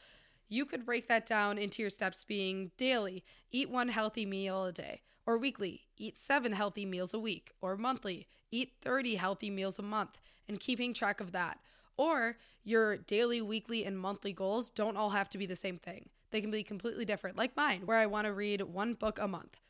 You 0.48 0.64
could 0.64 0.84
break 0.84 1.06
that 1.08 1.26
down 1.26 1.56
into 1.56 1.82
your 1.82 1.90
steps 1.90 2.24
being 2.24 2.72
daily, 2.76 3.24
eat 3.52 3.70
one 3.70 3.88
healthy 3.88 4.26
meal 4.26 4.64
a 4.64 4.72
day, 4.72 5.02
or 5.24 5.38
weekly, 5.38 5.82
eat 5.96 6.18
seven 6.18 6.52
healthy 6.52 6.84
meals 6.84 7.14
a 7.14 7.18
week, 7.18 7.52
or 7.60 7.76
monthly, 7.76 8.26
eat 8.50 8.72
30 8.82 9.14
healthy 9.14 9.50
meals 9.50 9.78
a 9.78 9.82
month, 9.82 10.20
and 10.48 10.60
keeping 10.60 10.92
track 10.92 11.20
of 11.20 11.32
that. 11.32 11.60
Or 11.96 12.36
your 12.64 12.96
daily, 12.96 13.40
weekly, 13.40 13.84
and 13.84 13.98
monthly 13.98 14.32
goals 14.32 14.68
don't 14.68 14.96
all 14.96 15.10
have 15.10 15.28
to 15.30 15.38
be 15.38 15.46
the 15.46 15.54
same 15.54 15.78
thing. 15.78 16.08
They 16.32 16.40
can 16.40 16.50
be 16.50 16.64
completely 16.64 17.04
different, 17.04 17.36
like 17.36 17.56
mine, 17.56 17.82
where 17.84 17.98
I 17.98 18.06
want 18.06 18.26
to 18.26 18.32
read 18.32 18.60
one 18.62 18.94
book 18.94 19.20
a 19.20 19.28
month. 19.28 19.60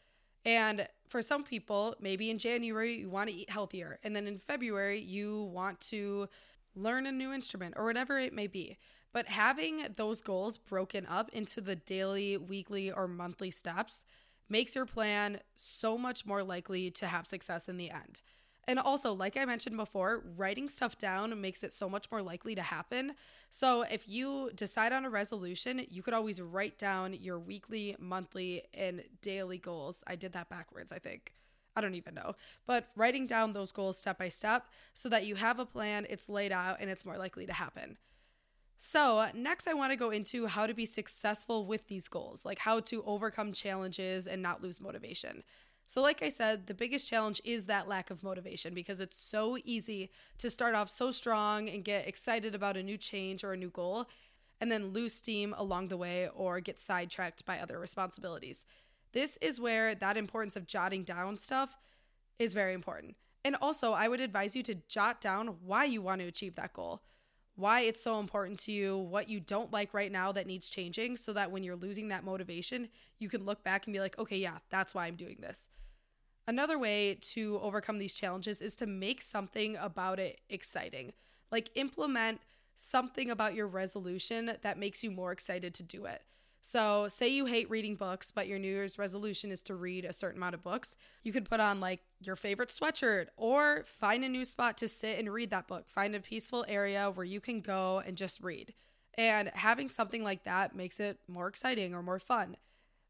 And 0.46 0.88
for 1.14 1.22
some 1.22 1.44
people, 1.44 1.94
maybe 2.00 2.28
in 2.28 2.38
January, 2.38 2.94
you 2.94 3.08
want 3.08 3.30
to 3.30 3.36
eat 3.36 3.48
healthier. 3.48 4.00
And 4.02 4.16
then 4.16 4.26
in 4.26 4.36
February, 4.36 4.98
you 4.98 5.44
want 5.44 5.80
to 5.82 6.28
learn 6.74 7.06
a 7.06 7.12
new 7.12 7.32
instrument 7.32 7.74
or 7.76 7.84
whatever 7.84 8.18
it 8.18 8.32
may 8.32 8.48
be. 8.48 8.78
But 9.12 9.26
having 9.26 9.86
those 9.94 10.20
goals 10.20 10.58
broken 10.58 11.06
up 11.06 11.30
into 11.32 11.60
the 11.60 11.76
daily, 11.76 12.36
weekly, 12.36 12.90
or 12.90 13.06
monthly 13.06 13.52
steps 13.52 14.04
makes 14.48 14.74
your 14.74 14.86
plan 14.86 15.38
so 15.54 15.96
much 15.96 16.26
more 16.26 16.42
likely 16.42 16.90
to 16.90 17.06
have 17.06 17.28
success 17.28 17.68
in 17.68 17.76
the 17.76 17.92
end. 17.92 18.20
And 18.66 18.78
also, 18.78 19.12
like 19.12 19.36
I 19.36 19.44
mentioned 19.44 19.76
before, 19.76 20.24
writing 20.36 20.68
stuff 20.68 20.98
down 20.98 21.40
makes 21.40 21.62
it 21.62 21.72
so 21.72 21.88
much 21.88 22.10
more 22.10 22.22
likely 22.22 22.54
to 22.54 22.62
happen. 22.62 23.14
So, 23.50 23.82
if 23.82 24.08
you 24.08 24.50
decide 24.54 24.92
on 24.92 25.04
a 25.04 25.10
resolution, 25.10 25.84
you 25.88 26.02
could 26.02 26.14
always 26.14 26.40
write 26.40 26.78
down 26.78 27.12
your 27.14 27.38
weekly, 27.38 27.96
monthly, 27.98 28.62
and 28.72 29.02
daily 29.22 29.58
goals. 29.58 30.02
I 30.06 30.16
did 30.16 30.32
that 30.32 30.48
backwards, 30.48 30.92
I 30.92 30.98
think. 30.98 31.34
I 31.76 31.80
don't 31.80 31.94
even 31.94 32.14
know. 32.14 32.34
But 32.66 32.88
writing 32.96 33.26
down 33.26 33.52
those 33.52 33.72
goals 33.72 33.98
step 33.98 34.18
by 34.18 34.28
step 34.28 34.66
so 34.94 35.08
that 35.08 35.26
you 35.26 35.34
have 35.34 35.58
a 35.58 35.66
plan, 35.66 36.06
it's 36.08 36.28
laid 36.28 36.52
out, 36.52 36.78
and 36.80 36.88
it's 36.88 37.04
more 37.04 37.18
likely 37.18 37.46
to 37.46 37.52
happen. 37.52 37.98
So, 38.78 39.28
next, 39.34 39.66
I 39.66 39.74
want 39.74 39.92
to 39.92 39.96
go 39.96 40.10
into 40.10 40.46
how 40.46 40.66
to 40.66 40.74
be 40.74 40.84
successful 40.86 41.66
with 41.66 41.88
these 41.88 42.08
goals, 42.08 42.44
like 42.44 42.58
how 42.58 42.80
to 42.80 43.02
overcome 43.04 43.52
challenges 43.52 44.26
and 44.26 44.42
not 44.42 44.62
lose 44.62 44.80
motivation. 44.80 45.42
So, 45.86 46.00
like 46.00 46.22
I 46.22 46.30
said, 46.30 46.66
the 46.66 46.74
biggest 46.74 47.08
challenge 47.08 47.40
is 47.44 47.66
that 47.66 47.88
lack 47.88 48.10
of 48.10 48.22
motivation 48.22 48.74
because 48.74 49.00
it's 49.00 49.16
so 49.16 49.58
easy 49.64 50.10
to 50.38 50.48
start 50.48 50.74
off 50.74 50.90
so 50.90 51.10
strong 51.10 51.68
and 51.68 51.84
get 51.84 52.08
excited 52.08 52.54
about 52.54 52.76
a 52.76 52.82
new 52.82 52.96
change 52.96 53.44
or 53.44 53.52
a 53.52 53.56
new 53.56 53.70
goal 53.70 54.06
and 54.60 54.72
then 54.72 54.92
lose 54.92 55.14
steam 55.14 55.54
along 55.58 55.88
the 55.88 55.96
way 55.96 56.28
or 56.34 56.60
get 56.60 56.78
sidetracked 56.78 57.44
by 57.44 57.58
other 57.58 57.78
responsibilities. 57.78 58.64
This 59.12 59.36
is 59.40 59.60
where 59.60 59.94
that 59.94 60.16
importance 60.16 60.56
of 60.56 60.66
jotting 60.66 61.04
down 61.04 61.36
stuff 61.36 61.78
is 62.38 62.54
very 62.54 62.72
important. 62.72 63.16
And 63.44 63.56
also, 63.60 63.92
I 63.92 64.08
would 64.08 64.20
advise 64.20 64.56
you 64.56 64.62
to 64.64 64.74
jot 64.88 65.20
down 65.20 65.56
why 65.64 65.84
you 65.84 66.00
want 66.00 66.22
to 66.22 66.26
achieve 66.26 66.56
that 66.56 66.72
goal, 66.72 67.02
why 67.56 67.80
it's 67.82 68.02
so 68.02 68.18
important 68.18 68.58
to 68.60 68.72
you, 68.72 68.98
what 68.98 69.28
you 69.28 69.38
don't 69.38 69.72
like 69.72 69.94
right 69.94 70.10
now 70.10 70.32
that 70.32 70.46
needs 70.46 70.68
changing, 70.68 71.16
so 71.16 71.32
that 71.32 71.50
when 71.50 71.62
you're 71.62 71.76
losing 71.76 72.08
that 72.08 72.24
motivation, 72.24 72.88
you 73.18 73.28
can 73.28 73.44
look 73.44 73.62
back 73.62 73.86
and 73.86 73.92
be 73.92 74.00
like, 74.00 74.18
okay, 74.18 74.38
yeah, 74.38 74.58
that's 74.70 74.94
why 74.94 75.06
I'm 75.06 75.16
doing 75.16 75.38
this. 75.40 75.68
Another 76.46 76.78
way 76.78 77.14
to 77.14 77.58
overcome 77.62 77.98
these 77.98 78.14
challenges 78.14 78.60
is 78.60 78.76
to 78.76 78.86
make 78.86 79.22
something 79.22 79.76
about 79.76 80.18
it 80.18 80.40
exciting. 80.50 81.12
Like 81.50 81.70
implement 81.74 82.40
something 82.74 83.30
about 83.30 83.54
your 83.54 83.68
resolution 83.68 84.50
that 84.62 84.78
makes 84.78 85.04
you 85.04 85.10
more 85.10 85.32
excited 85.32 85.74
to 85.74 85.82
do 85.82 86.04
it. 86.06 86.22
So, 86.66 87.08
say 87.08 87.28
you 87.28 87.44
hate 87.44 87.68
reading 87.68 87.94
books, 87.94 88.30
but 88.30 88.48
your 88.48 88.58
New 88.58 88.72
Year's 88.72 88.98
resolution 88.98 89.50
is 89.52 89.60
to 89.64 89.74
read 89.74 90.06
a 90.06 90.14
certain 90.14 90.38
amount 90.38 90.54
of 90.54 90.62
books. 90.62 90.96
You 91.22 91.30
could 91.30 91.44
put 91.44 91.60
on 91.60 91.78
like 91.78 92.00
your 92.22 92.36
favorite 92.36 92.70
sweatshirt 92.70 93.26
or 93.36 93.84
find 93.84 94.24
a 94.24 94.30
new 94.30 94.46
spot 94.46 94.78
to 94.78 94.88
sit 94.88 95.18
and 95.18 95.30
read 95.30 95.50
that 95.50 95.68
book. 95.68 95.90
Find 95.90 96.14
a 96.14 96.20
peaceful 96.20 96.64
area 96.66 97.10
where 97.10 97.26
you 97.26 97.38
can 97.38 97.60
go 97.60 98.02
and 98.06 98.16
just 98.16 98.42
read. 98.42 98.72
And 99.12 99.50
having 99.52 99.90
something 99.90 100.24
like 100.24 100.44
that 100.44 100.74
makes 100.74 101.00
it 101.00 101.18
more 101.28 101.48
exciting 101.48 101.94
or 101.94 102.02
more 102.02 102.18
fun. 102.18 102.56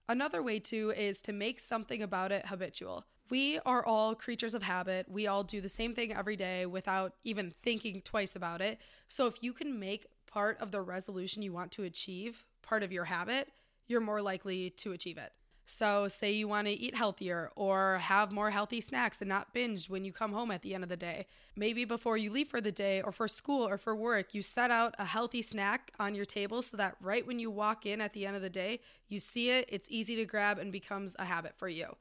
Another 0.08 0.42
way, 0.42 0.58
too, 0.58 0.90
is 0.90 1.22
to 1.22 1.32
make 1.32 1.60
something 1.60 2.02
about 2.02 2.32
it 2.32 2.46
habitual. 2.46 3.04
We 3.30 3.60
are 3.64 3.86
all 3.86 4.16
creatures 4.16 4.54
of 4.54 4.64
habit. 4.64 5.06
We 5.08 5.28
all 5.28 5.44
do 5.44 5.60
the 5.60 5.68
same 5.68 5.94
thing 5.94 6.12
every 6.12 6.34
day 6.34 6.66
without 6.66 7.12
even 7.22 7.52
thinking 7.62 8.02
twice 8.02 8.34
about 8.34 8.60
it. 8.60 8.80
So 9.06 9.28
if 9.28 9.44
you 9.44 9.52
can 9.52 9.78
make 9.78 10.06
part 10.26 10.60
of 10.60 10.72
the 10.72 10.82
resolution 10.82 11.40
you 11.40 11.52
want 11.52 11.70
to 11.70 11.84
achieve 11.84 12.44
part 12.64 12.82
of 12.82 12.92
your 12.92 13.04
habit, 13.04 13.48
you're 13.86 14.00
more 14.00 14.22
likely 14.22 14.70
to 14.70 14.92
achieve 14.92 15.18
it. 15.18 15.32
So, 15.66 16.08
say 16.08 16.32
you 16.32 16.46
want 16.46 16.66
to 16.66 16.74
eat 16.74 16.94
healthier 16.94 17.50
or 17.56 17.96
have 17.98 18.30
more 18.30 18.50
healthy 18.50 18.82
snacks 18.82 19.22
and 19.22 19.28
not 19.28 19.54
binge 19.54 19.88
when 19.88 20.04
you 20.04 20.12
come 20.12 20.32
home 20.32 20.50
at 20.50 20.60
the 20.60 20.74
end 20.74 20.82
of 20.82 20.90
the 20.90 20.96
day. 20.96 21.26
Maybe 21.56 21.86
before 21.86 22.18
you 22.18 22.30
leave 22.30 22.48
for 22.48 22.60
the 22.60 22.72
day 22.72 23.00
or 23.00 23.12
for 23.12 23.28
school 23.28 23.66
or 23.66 23.78
for 23.78 23.96
work, 23.96 24.34
you 24.34 24.42
set 24.42 24.70
out 24.70 24.94
a 24.98 25.06
healthy 25.06 25.40
snack 25.40 25.90
on 25.98 26.14
your 26.14 26.26
table 26.26 26.60
so 26.60 26.76
that 26.76 26.96
right 27.00 27.26
when 27.26 27.38
you 27.38 27.50
walk 27.50 27.86
in 27.86 28.02
at 28.02 28.12
the 28.12 28.26
end 28.26 28.36
of 28.36 28.42
the 28.42 28.50
day, 28.50 28.80
you 29.08 29.18
see 29.18 29.50
it, 29.50 29.66
it's 29.72 29.88
easy 29.90 30.16
to 30.16 30.26
grab, 30.26 30.58
and 30.58 30.70
becomes 30.70 31.16
a 31.18 31.24
habit 31.24 31.54
for 31.56 31.68
you. 31.68 31.96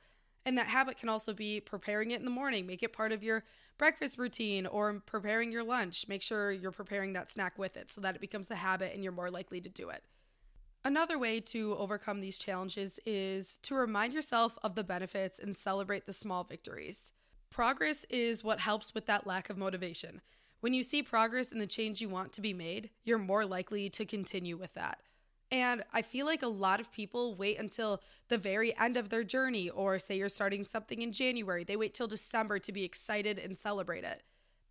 And 0.45 0.58
that 0.58 0.67
habit 0.67 0.97
can 0.97 1.08
also 1.08 1.34
be 1.34 1.62
preparing 1.62 2.12
it 2.12 2.19
in 2.19 2.26
the 2.26 2.32
morning. 2.32 2.67
Make 2.67 2.84
it 2.84 2.91
part 2.91 3.13
of 3.13 3.23
your 3.23 3.45
breakfast 3.78 4.17
routine 4.17 4.65
or 4.65 5.02
preparing 5.06 5.54
your 5.54 5.63
lunch. 5.63 6.06
Make 6.10 6.21
sure 6.21 6.52
you're 6.52 6.71
preparing 6.71 7.13
that 7.13 7.30
snack 7.30 7.58
with 7.58 7.78
it 7.78 7.89
so 7.89 8.02
that 8.02 8.15
it 8.15 8.21
becomes 8.21 8.52
a 8.52 8.56
habit 8.56 8.93
and 8.93 9.04
you're 9.04 9.13
more 9.13 9.32
likely 9.32 9.62
to 9.62 9.69
do 9.69 9.89
it. 9.89 10.04
Another 10.86 11.17
way 11.17 11.39
to 11.39 11.76
overcome 11.78 12.19
these 12.19 12.38
challenges 12.38 13.00
is 13.06 13.58
to 13.63 13.74
remind 13.74 14.13
yourself 14.13 14.58
of 14.63 14.76
the 14.76 14.84
benefits 14.84 15.39
and 15.39 15.56
celebrate 15.56 16.06
the 16.06 16.12
small 16.12 16.43
victories. 16.43 17.13
Progress 17.50 18.06
is 18.10 18.43
what 18.43 18.60
helps 18.60 18.93
with 18.93 19.06
that 19.06 19.26
lack 19.26 19.50
of 19.50 19.58
motivation. 19.58 20.19
When 20.60 20.74
you 20.74 20.84
see 20.84 21.02
progress 21.02 21.50
in 21.50 21.60
the 21.60 21.67
change 21.67 22.02
you 22.02 22.10
want 22.10 22.34
to 22.34 22.41
be 22.41 22.54
made, 22.54 22.89
you're 23.06 23.17
more 23.17 23.46
likely 23.46 23.89
to 23.91 24.06
continue 24.06 24.58
with 24.58 24.74
that. 24.74 25.00
And 25.52 25.84
I 25.93 26.02
feel 26.02 26.26
like 26.26 26.41
a 26.41 26.48
lot 26.48 26.82
of 26.82 26.91
people 26.91 27.36
wait 27.36 27.60
until 27.60 28.02
the 28.28 28.38
very 28.38 28.76
end 28.78 28.98
of 28.98 29.08
their 29.08 29.24
journey, 29.24 29.69
or 29.69 30.00
say 30.00 30.17
you're 30.17 30.28
starting 30.28 30.65
something 30.65 31.02
in 31.02 31.13
January, 31.13 31.63
they 31.63 31.78
wait 31.78 31.93
till 31.93 32.08
December 32.08 32.60
to 32.60 32.72
be 32.74 32.84
excited 32.84 33.39
and 33.39 33.58
celebrate 33.58 34.04
it. 34.04 34.24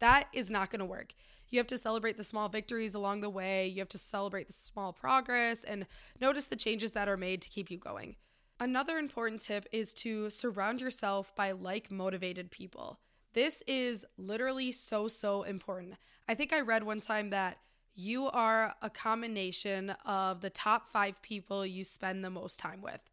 That 0.03 0.25
is 0.33 0.51
not 0.51 0.73
going 0.73 0.81
to 0.81 0.85
work. 0.85 1.15
You 1.49 1.61
have 1.61 1.69
to 1.69 1.79
celebrate 1.79 2.17
the 2.17 2.25
small 2.25 2.49
victories 2.49 2.93
along 2.93 3.21
the 3.21 3.31
way, 3.31 3.69
you 3.69 3.79
have 3.79 3.89
to 3.91 3.99
celebrate 3.99 4.49
the 4.49 4.53
small 4.53 4.93
progress, 4.93 5.63
and 5.63 5.87
notice 6.21 6.47
the 6.47 6.57
changes 6.57 6.91
that 6.91 7.09
are 7.09 7.17
made 7.17 7.41
to 7.43 7.49
keep 7.49 7.71
you 7.71 7.79
going. 7.79 8.17
Another 8.59 8.99
important 8.99 9.43
tip 9.43 9.65
is 9.71 9.95
to 9.95 10.29
surround 10.29 10.81
yourself 10.81 11.33
by 11.37 11.53
like 11.53 11.93
motivated 11.93 12.51
people. 12.51 12.99
This 13.33 13.63
is 13.69 14.05
literally 14.19 14.73
so, 14.73 15.07
so 15.07 15.45
important. 15.45 15.95
I 16.29 16.35
think 16.35 16.53
I 16.53 16.63
read 16.63 16.83
one 16.83 16.99
time 16.99 17.31
that 17.31 17.59
you 17.95 18.27
are 18.27 18.75
a 18.83 18.91
combination 18.91 19.91
of 20.05 20.41
the 20.41 20.51
top 20.51 20.91
five 20.91 21.23
people 21.23 21.65
you 21.65 21.85
spend 21.85 22.25
the 22.25 22.31
most 22.31 22.59
time 22.59 22.83
with. 22.83 23.05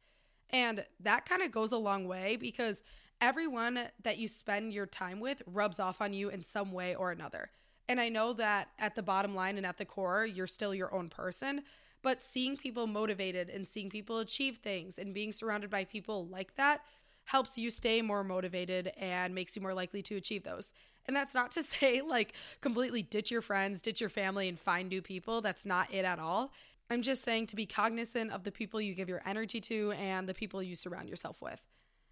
And 0.49 0.84
that 1.02 1.28
kind 1.28 1.43
of 1.43 1.52
goes 1.52 1.71
a 1.71 1.78
long 1.78 2.08
way 2.08 2.36
because 2.36 2.82
everyone 3.21 3.79
that 4.03 4.17
you 4.17 4.27
spend 4.27 4.73
your 4.73 4.86
time 4.86 5.19
with 5.19 5.41
rubs 5.45 5.79
off 5.79 6.01
on 6.01 6.13
you 6.13 6.29
in 6.29 6.43
some 6.43 6.71
way 6.71 6.95
or 6.95 7.12
another. 7.12 7.51
And 7.88 7.99
I 7.99 8.10
know 8.10 8.34
that 8.34 8.69
at 8.77 8.95
the 8.95 9.01
bottom 9.01 9.34
line 9.34 9.58
and 9.58 9.65
at 9.65 9.77
the 9.77 9.86
core, 9.86 10.25
you're 10.25 10.47
still 10.47 10.75
your 10.75 10.93
own 10.93 11.10
person. 11.10 11.63
But 12.01 12.21
seeing 12.21 12.55
people 12.55 12.88
motivated 12.88 13.49
and 13.49 13.67
seeing 13.67 13.89
people 13.89 14.19
achieve 14.19 14.58
things 14.58 14.97
and 14.97 15.13
being 15.13 15.34
surrounded 15.34 15.69
by 15.69 15.84
people 15.84 16.27
like 16.27 16.55
that 16.55 16.82
helps 17.25 17.58
you 17.58 17.69
stay 17.69 18.01
more 18.01 18.23
motivated 18.23 18.91
and 18.97 19.36
makes 19.36 19.55
you 19.55 19.62
more 19.62 19.73
likely 19.73 20.01
to 20.01 20.15
achieve 20.15 20.43
those. 20.43 20.73
And 21.05 21.15
that's 21.15 21.36
not 21.36 21.51
to 21.51 21.63
say 21.63 22.01
like 22.01 22.34
completely 22.62 23.01
ditch 23.01 23.32
your 23.32 23.41
friends, 23.41 23.82
ditch 23.82 24.01
your 24.01 24.10
family, 24.10 24.47
and 24.47 24.60
find 24.60 24.89
new 24.89 25.01
people. 25.01 25.41
That's 25.41 25.65
not 25.65 25.93
it 25.93 26.05
at 26.05 26.19
all. 26.19 26.51
I'm 26.89 27.01
just 27.01 27.23
saying 27.23 27.47
to 27.47 27.55
be 27.55 27.65
cognizant 27.65 28.32
of 28.32 28.43
the 28.43 28.51
people 28.51 28.82
you 28.82 28.95
give 28.95 29.10
your 29.10 29.21
energy 29.25 29.62
to 29.62 29.91
and 29.91 30.27
the 30.27 30.34
people 30.34 30.63
you 30.63 30.75
surround 30.75 31.08
yourself 31.10 31.41
with. 31.41 31.67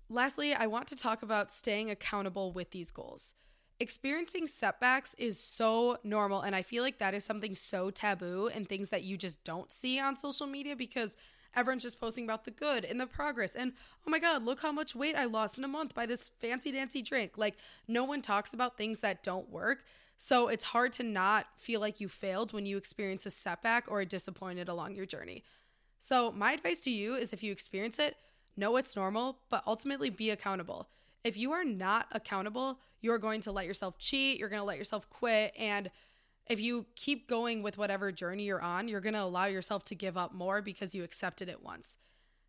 Lastly, 0.09 0.53
I 0.53 0.67
want 0.67 0.87
to 0.87 0.95
talk 0.95 1.21
about 1.21 1.51
staying 1.51 1.89
accountable 1.89 2.53
with 2.53 2.71
these 2.71 2.91
goals. 2.91 3.35
Experiencing 3.79 4.47
setbacks 4.47 5.13
is 5.17 5.37
so 5.39 5.97
normal, 6.03 6.41
and 6.41 6.55
I 6.55 6.61
feel 6.61 6.81
like 6.81 6.97
that 6.99 7.13
is 7.13 7.25
something 7.25 7.55
so 7.55 7.91
taboo 7.91 8.49
and 8.53 8.67
things 8.67 8.89
that 8.89 9.03
you 9.03 9.17
just 9.17 9.43
don't 9.43 9.71
see 9.71 9.99
on 9.99 10.15
social 10.15 10.47
media 10.47 10.75
because 10.75 11.17
everyone's 11.55 11.83
just 11.83 11.99
posting 11.99 12.23
about 12.23 12.45
the 12.45 12.51
good 12.51 12.85
and 12.85 12.99
the 12.99 13.07
progress 13.07 13.55
and 13.55 13.73
oh 14.05 14.11
my 14.11 14.19
god 14.19 14.43
look 14.43 14.59
how 14.61 14.71
much 14.71 14.93
weight 14.93 15.15
i 15.15 15.25
lost 15.25 15.57
in 15.57 15.63
a 15.63 15.67
month 15.67 15.95
by 15.95 16.05
this 16.05 16.29
fancy 16.39 16.71
dancy 16.71 17.01
drink. 17.01 17.37
Like 17.37 17.55
no 17.87 18.03
one 18.03 18.21
talks 18.21 18.53
about 18.53 18.77
things 18.77 18.99
that 18.99 19.23
don't 19.23 19.49
work. 19.49 19.83
So 20.17 20.47
it's 20.47 20.65
hard 20.65 20.93
to 20.93 21.03
not 21.03 21.47
feel 21.57 21.79
like 21.79 21.99
you 21.99 22.07
failed 22.07 22.53
when 22.53 22.65
you 22.65 22.77
experience 22.77 23.25
a 23.25 23.29
setback 23.29 23.85
or 23.87 24.01
are 24.01 24.05
disappointed 24.05 24.67
along 24.67 24.95
your 24.95 25.05
journey. 25.05 25.43
So 25.99 26.31
my 26.31 26.53
advice 26.53 26.79
to 26.81 26.91
you 26.91 27.15
is 27.15 27.33
if 27.33 27.43
you 27.43 27.51
experience 27.51 27.99
it 27.99 28.15
know 28.57 28.75
it's 28.77 28.95
normal 28.95 29.39
but 29.49 29.63
ultimately 29.65 30.09
be 30.09 30.29
accountable 30.29 30.89
if 31.23 31.37
you 31.37 31.51
are 31.51 31.63
not 31.63 32.07
accountable 32.11 32.79
you're 33.01 33.17
going 33.17 33.41
to 33.41 33.51
let 33.51 33.65
yourself 33.65 33.97
cheat 33.97 34.39
you're 34.39 34.49
going 34.49 34.61
to 34.61 34.65
let 34.65 34.77
yourself 34.77 35.09
quit 35.09 35.53
and 35.57 35.89
if 36.49 36.61
you 36.61 36.85
keep 36.95 37.27
going 37.27 37.61
with 37.61 37.77
whatever 37.77 38.11
journey 38.11 38.43
you're 38.43 38.61
on, 38.61 38.87
you're 38.87 39.01
going 39.01 39.13
to 39.13 39.21
allow 39.21 39.45
yourself 39.45 39.83
to 39.85 39.95
give 39.95 40.17
up 40.17 40.33
more 40.33 40.61
because 40.61 40.95
you 40.95 41.03
accepted 41.03 41.49
it 41.49 41.63
once. 41.63 41.97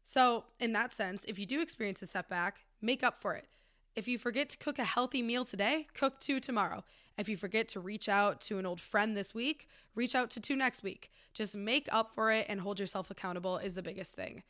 So, 0.03 0.45
in 0.59 0.73
that 0.73 0.93
sense, 0.93 1.25
if 1.27 1.39
you 1.39 1.47
do 1.47 1.61
experience 1.61 2.01
a 2.01 2.07
setback, 2.07 2.65
make 2.81 3.03
up 3.03 3.21
for 3.21 3.35
it. 3.35 3.47
If 3.95 4.09
you 4.09 4.17
forget 4.17 4.49
to 4.51 4.57
cook 4.57 4.79
a 4.79 4.85
healthy 4.85 5.23
meal 5.23 5.45
today, 5.45 5.89
cook 5.93 6.21
two 6.21 6.41
tomorrow. 6.41 6.85
If 7.19 7.29
you 7.29 7.37
forget 7.37 7.69
to 7.69 7.81
reach 7.81 8.09
out 8.09 8.41
to 8.43 8.59
an 8.59 8.67
old 8.67 8.81
friend 8.81 9.17
this 9.17 9.35
week, 9.35 9.69
reach 9.95 10.15
out 10.15 10.31
to 10.31 10.41
two 10.41 10.55
next 10.55 10.83
week. 10.83 11.11
Just 11.35 11.57
make 11.57 11.89
up 11.91 12.13
for 12.15 12.31
it 12.31 12.47
and 12.49 12.61
hold 12.61 12.79
yourself 12.79 13.11
accountable 13.11 13.59
is 13.59 13.75
the 13.75 13.83
biggest 13.83 14.15
thing. 14.15 14.45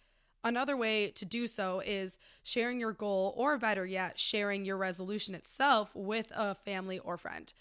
Another 0.45 0.77
way 0.77 1.11
to 1.11 1.25
do 1.25 1.47
so 1.47 1.81
is 1.85 2.19
sharing 2.43 2.79
your 2.81 2.93
goal, 2.93 3.35
or 3.37 3.59
better 3.59 3.85
yet, 3.85 4.19
sharing 4.19 4.65
your 4.65 4.77
resolution 4.77 5.35
itself 5.35 5.91
with 5.95 6.31
a 6.35 6.55
family 6.55 6.99
or 6.99 7.17
friend. 7.17 7.53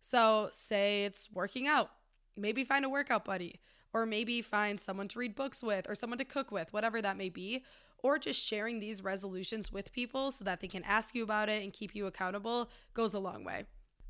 So, 0.00 0.48
say 0.52 1.04
it's 1.04 1.30
working 1.30 1.66
out, 1.68 1.90
maybe 2.36 2.64
find 2.64 2.84
a 2.84 2.88
workout 2.88 3.24
buddy 3.24 3.60
or 3.92 4.06
maybe 4.06 4.40
find 4.40 4.80
someone 4.80 5.08
to 5.08 5.18
read 5.18 5.34
books 5.34 5.62
with 5.62 5.88
or 5.88 5.94
someone 5.94 6.18
to 6.18 6.24
cook 6.24 6.50
with, 6.50 6.72
whatever 6.72 7.02
that 7.02 7.16
may 7.16 7.28
be, 7.28 7.62
or 7.98 8.18
just 8.18 8.42
sharing 8.42 8.80
these 8.80 9.04
resolutions 9.04 9.70
with 9.70 9.92
people 9.92 10.30
so 10.30 10.44
that 10.44 10.60
they 10.60 10.68
can 10.68 10.82
ask 10.84 11.14
you 11.14 11.22
about 11.22 11.48
it 11.48 11.62
and 11.62 11.72
keep 11.72 11.94
you 11.94 12.06
accountable 12.06 12.70
goes 12.94 13.14
a 13.14 13.18
long 13.20 13.44
way. 13.44 13.64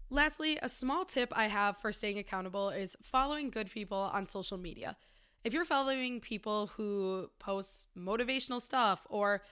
Lastly, 0.08 0.58
a 0.62 0.68
small 0.68 1.04
tip 1.04 1.32
I 1.36 1.46
have 1.46 1.78
for 1.78 1.92
staying 1.92 2.18
accountable 2.18 2.70
is 2.70 2.96
following 3.02 3.50
good 3.50 3.70
people 3.70 4.10
on 4.12 4.26
social 4.26 4.58
media. 4.58 4.96
If 5.44 5.52
you're 5.52 5.64
following 5.64 6.20
people 6.20 6.68
who 6.68 7.28
post 7.40 7.88
motivational 7.98 8.60
stuff 8.60 9.06
or 9.10 9.42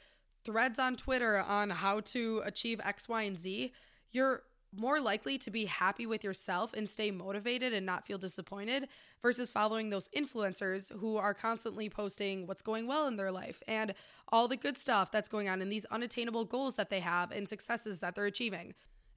threads 0.44 0.78
on 0.78 0.94
Twitter 0.94 1.38
on 1.38 1.70
how 1.70 2.00
to 2.00 2.42
achieve 2.44 2.80
X, 2.84 3.08
Y, 3.08 3.22
and 3.22 3.36
Z, 3.36 3.72
you're 4.12 4.42
more 4.72 5.00
likely 5.00 5.36
to 5.36 5.50
be 5.50 5.64
happy 5.64 6.06
with 6.06 6.22
yourself 6.22 6.72
and 6.74 6.88
stay 6.88 7.10
motivated 7.10 7.72
and 7.72 7.84
not 7.84 8.06
feel 8.06 8.18
disappointed 8.18 8.86
versus 9.20 9.50
following 9.50 9.90
those 9.90 10.08
influencers 10.16 10.96
who 11.00 11.16
are 11.16 11.34
constantly 11.34 11.88
posting 11.88 12.46
what's 12.46 12.62
going 12.62 12.86
well 12.86 13.08
in 13.08 13.16
their 13.16 13.32
life 13.32 13.60
and 13.66 13.92
all 14.28 14.46
the 14.46 14.56
good 14.56 14.78
stuff 14.78 15.10
that's 15.10 15.28
going 15.28 15.48
on 15.48 15.60
and 15.60 15.72
these 15.72 15.86
unattainable 15.86 16.44
goals 16.44 16.76
that 16.76 16.88
they 16.88 17.00
have 17.00 17.32
and 17.32 17.48
successes 17.48 17.98
that 17.98 18.14
they're 18.14 18.26
achieving. 18.26 18.74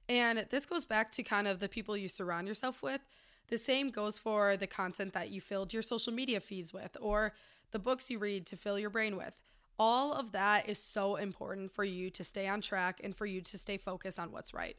And 0.08 0.44
this 0.50 0.66
goes 0.66 0.84
back 0.84 1.12
to 1.12 1.22
kind 1.22 1.46
of 1.46 1.60
the 1.60 1.68
people 1.68 1.96
you 1.96 2.08
surround 2.08 2.48
yourself 2.48 2.82
with. 2.82 3.00
The 3.48 3.58
same 3.58 3.90
goes 3.90 4.18
for 4.18 4.56
the 4.56 4.66
content 4.66 5.12
that 5.14 5.30
you 5.30 5.40
filled 5.40 5.72
your 5.72 5.82
social 5.82 6.12
media 6.12 6.40
feeds 6.40 6.72
with 6.72 6.96
or 7.00 7.34
the 7.72 7.78
books 7.78 8.10
you 8.10 8.18
read 8.18 8.46
to 8.46 8.56
fill 8.56 8.78
your 8.78 8.90
brain 8.90 9.16
with. 9.16 9.36
All 9.78 10.12
of 10.12 10.32
that 10.32 10.68
is 10.68 10.78
so 10.78 11.16
important 11.16 11.72
for 11.72 11.84
you 11.84 12.08
to 12.10 12.24
stay 12.24 12.46
on 12.46 12.60
track 12.60 13.00
and 13.02 13.14
for 13.14 13.26
you 13.26 13.40
to 13.40 13.58
stay 13.58 13.76
focused 13.76 14.18
on 14.18 14.30
what's 14.30 14.54
right. 14.54 14.76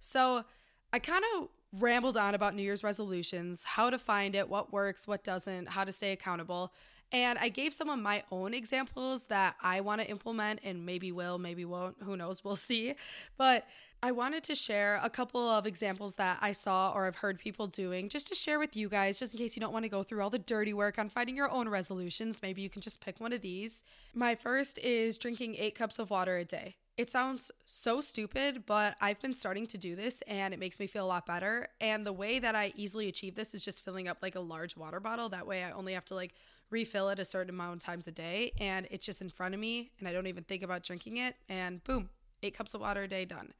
So 0.00 0.44
I 0.92 0.98
kind 0.98 1.24
of 1.36 1.48
rambled 1.78 2.16
on 2.16 2.34
about 2.34 2.54
New 2.54 2.62
Year's 2.62 2.82
resolutions, 2.82 3.64
how 3.64 3.90
to 3.90 3.98
find 3.98 4.34
it, 4.34 4.48
what 4.48 4.72
works, 4.72 5.06
what 5.06 5.22
doesn't, 5.22 5.68
how 5.68 5.84
to 5.84 5.92
stay 5.92 6.12
accountable. 6.12 6.72
And 7.12 7.38
I 7.38 7.50
gave 7.50 7.74
some 7.74 7.90
of 7.90 7.98
my 7.98 8.22
own 8.32 8.54
examples 8.54 9.24
that 9.24 9.56
I 9.62 9.82
want 9.82 10.00
to 10.00 10.08
implement 10.08 10.60
and 10.64 10.86
maybe 10.86 11.12
will, 11.12 11.38
maybe 11.38 11.64
won't, 11.64 11.96
who 12.02 12.16
knows, 12.16 12.42
we'll 12.42 12.56
see. 12.56 12.94
But 13.36 13.66
I 14.04 14.10
wanted 14.10 14.42
to 14.44 14.56
share 14.56 14.98
a 15.00 15.08
couple 15.08 15.48
of 15.48 15.64
examples 15.64 16.16
that 16.16 16.38
I 16.40 16.50
saw 16.50 16.92
or 16.92 17.06
I've 17.06 17.16
heard 17.16 17.38
people 17.38 17.68
doing 17.68 18.08
just 18.08 18.26
to 18.28 18.34
share 18.34 18.58
with 18.58 18.74
you 18.74 18.88
guys, 18.88 19.18
just 19.20 19.34
in 19.34 19.38
case 19.38 19.54
you 19.54 19.60
don't 19.60 19.72
want 19.72 19.84
to 19.84 19.88
go 19.88 20.02
through 20.02 20.22
all 20.22 20.30
the 20.30 20.40
dirty 20.40 20.72
work 20.72 20.98
on 20.98 21.08
finding 21.08 21.36
your 21.36 21.50
own 21.50 21.68
resolutions. 21.68 22.40
Maybe 22.42 22.62
you 22.62 22.70
can 22.70 22.82
just 22.82 23.00
pick 23.00 23.20
one 23.20 23.32
of 23.32 23.42
these. 23.42 23.84
My 24.12 24.34
first 24.34 24.78
is 24.78 25.18
drinking 25.18 25.54
eight 25.56 25.76
cups 25.76 26.00
of 26.00 26.10
water 26.10 26.36
a 26.38 26.44
day. 26.44 26.76
It 26.98 27.10
sounds 27.10 27.50
so 27.64 28.00
stupid, 28.00 28.64
but 28.66 28.96
I've 29.00 29.20
been 29.20 29.34
starting 29.34 29.66
to 29.68 29.78
do 29.78 29.94
this 29.96 30.20
and 30.22 30.52
it 30.52 30.60
makes 30.60 30.78
me 30.80 30.86
feel 30.86 31.04
a 31.04 31.08
lot 31.08 31.24
better. 31.24 31.68
And 31.80 32.04
the 32.04 32.12
way 32.12 32.38
that 32.38 32.54
I 32.54 32.72
easily 32.74 33.08
achieve 33.08 33.34
this 33.34 33.54
is 33.54 33.64
just 33.64 33.84
filling 33.84 34.08
up 34.08 34.18
like 34.20 34.34
a 34.34 34.40
large 34.40 34.76
water 34.76 35.00
bottle. 35.00 35.28
That 35.28 35.46
way 35.46 35.64
I 35.64 35.70
only 35.70 35.94
have 35.94 36.04
to 36.06 36.14
like 36.14 36.34
refill 36.72 37.08
it 37.10 37.18
a 37.18 37.24
certain 37.24 37.50
amount 37.50 37.74
of 37.74 37.80
times 37.80 38.06
a 38.06 38.12
day 38.12 38.52
and 38.58 38.88
it's 38.90 39.06
just 39.06 39.20
in 39.20 39.28
front 39.28 39.54
of 39.54 39.60
me 39.60 39.90
and 39.98 40.08
I 40.08 40.12
don't 40.12 40.26
even 40.26 40.44
think 40.44 40.62
about 40.62 40.82
drinking 40.82 41.18
it. 41.18 41.36
And 41.48 41.84
boom, 41.84 42.08
eight 42.42 42.56
cups 42.56 42.74
of 42.74 42.80
water 42.80 43.02
a 43.02 43.08
day 43.08 43.24
done. 43.24 43.52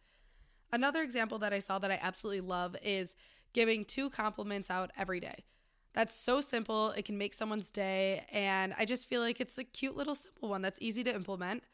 Another 0.73 1.03
example 1.03 1.39
that 1.39 1.53
I 1.53 1.59
saw 1.59 1.79
that 1.79 1.91
I 1.91 1.99
absolutely 2.01 2.41
love 2.41 2.75
is 2.83 3.15
giving 3.53 3.85
two 3.85 4.09
compliments 4.09 4.71
out 4.71 4.91
every 4.97 5.21
day. 5.21 5.45
That's 5.93 6.15
so 6.15 6.41
simple. 6.41 6.91
It 6.93 7.05
can 7.05 7.19
make 7.19 7.35
someone's 7.35 7.71
day. 7.71 8.25
And 8.33 8.75
I 8.79 8.87
just 8.87 9.09
feel 9.09 9.21
like 9.21 9.41
it's 9.41 9.59
a 9.59 9.65
cute 9.65 9.97
little 9.97 10.15
simple 10.15 10.49
one 10.49 10.63
that's 10.63 10.81
easy 10.81 11.05
to 11.05 11.15
implement. 11.15 11.65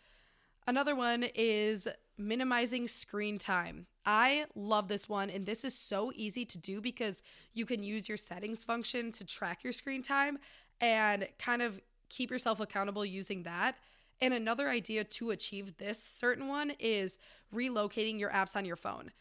Another 0.66 0.94
one 0.94 1.24
is 1.34 1.88
minimizing 2.18 2.88
screen 2.88 3.38
time. 3.38 3.86
I 4.04 4.46
love 4.54 4.88
this 4.88 5.08
one, 5.08 5.30
and 5.30 5.46
this 5.46 5.64
is 5.64 5.72
so 5.72 6.12
easy 6.14 6.44
to 6.44 6.58
do 6.58 6.80
because 6.80 7.22
you 7.54 7.64
can 7.64 7.82
use 7.82 8.08
your 8.08 8.18
settings 8.18 8.64
function 8.64 9.12
to 9.12 9.24
track 9.24 9.62
your 9.62 9.72
screen 9.72 10.02
time 10.02 10.38
and 10.80 11.28
kind 11.38 11.62
of 11.62 11.80
keep 12.08 12.30
yourself 12.30 12.60
accountable 12.60 13.04
using 13.04 13.42
that. 13.44 13.76
And 14.20 14.34
another 14.34 14.68
idea 14.68 15.04
to 15.04 15.30
achieve 15.30 15.76
this 15.78 16.02
certain 16.02 16.48
one 16.48 16.72
is 16.78 17.18
relocating 17.54 18.18
your 18.18 18.30
apps 18.30 18.56
on 18.56 18.64
your 18.64 18.76
phone. 18.76 19.12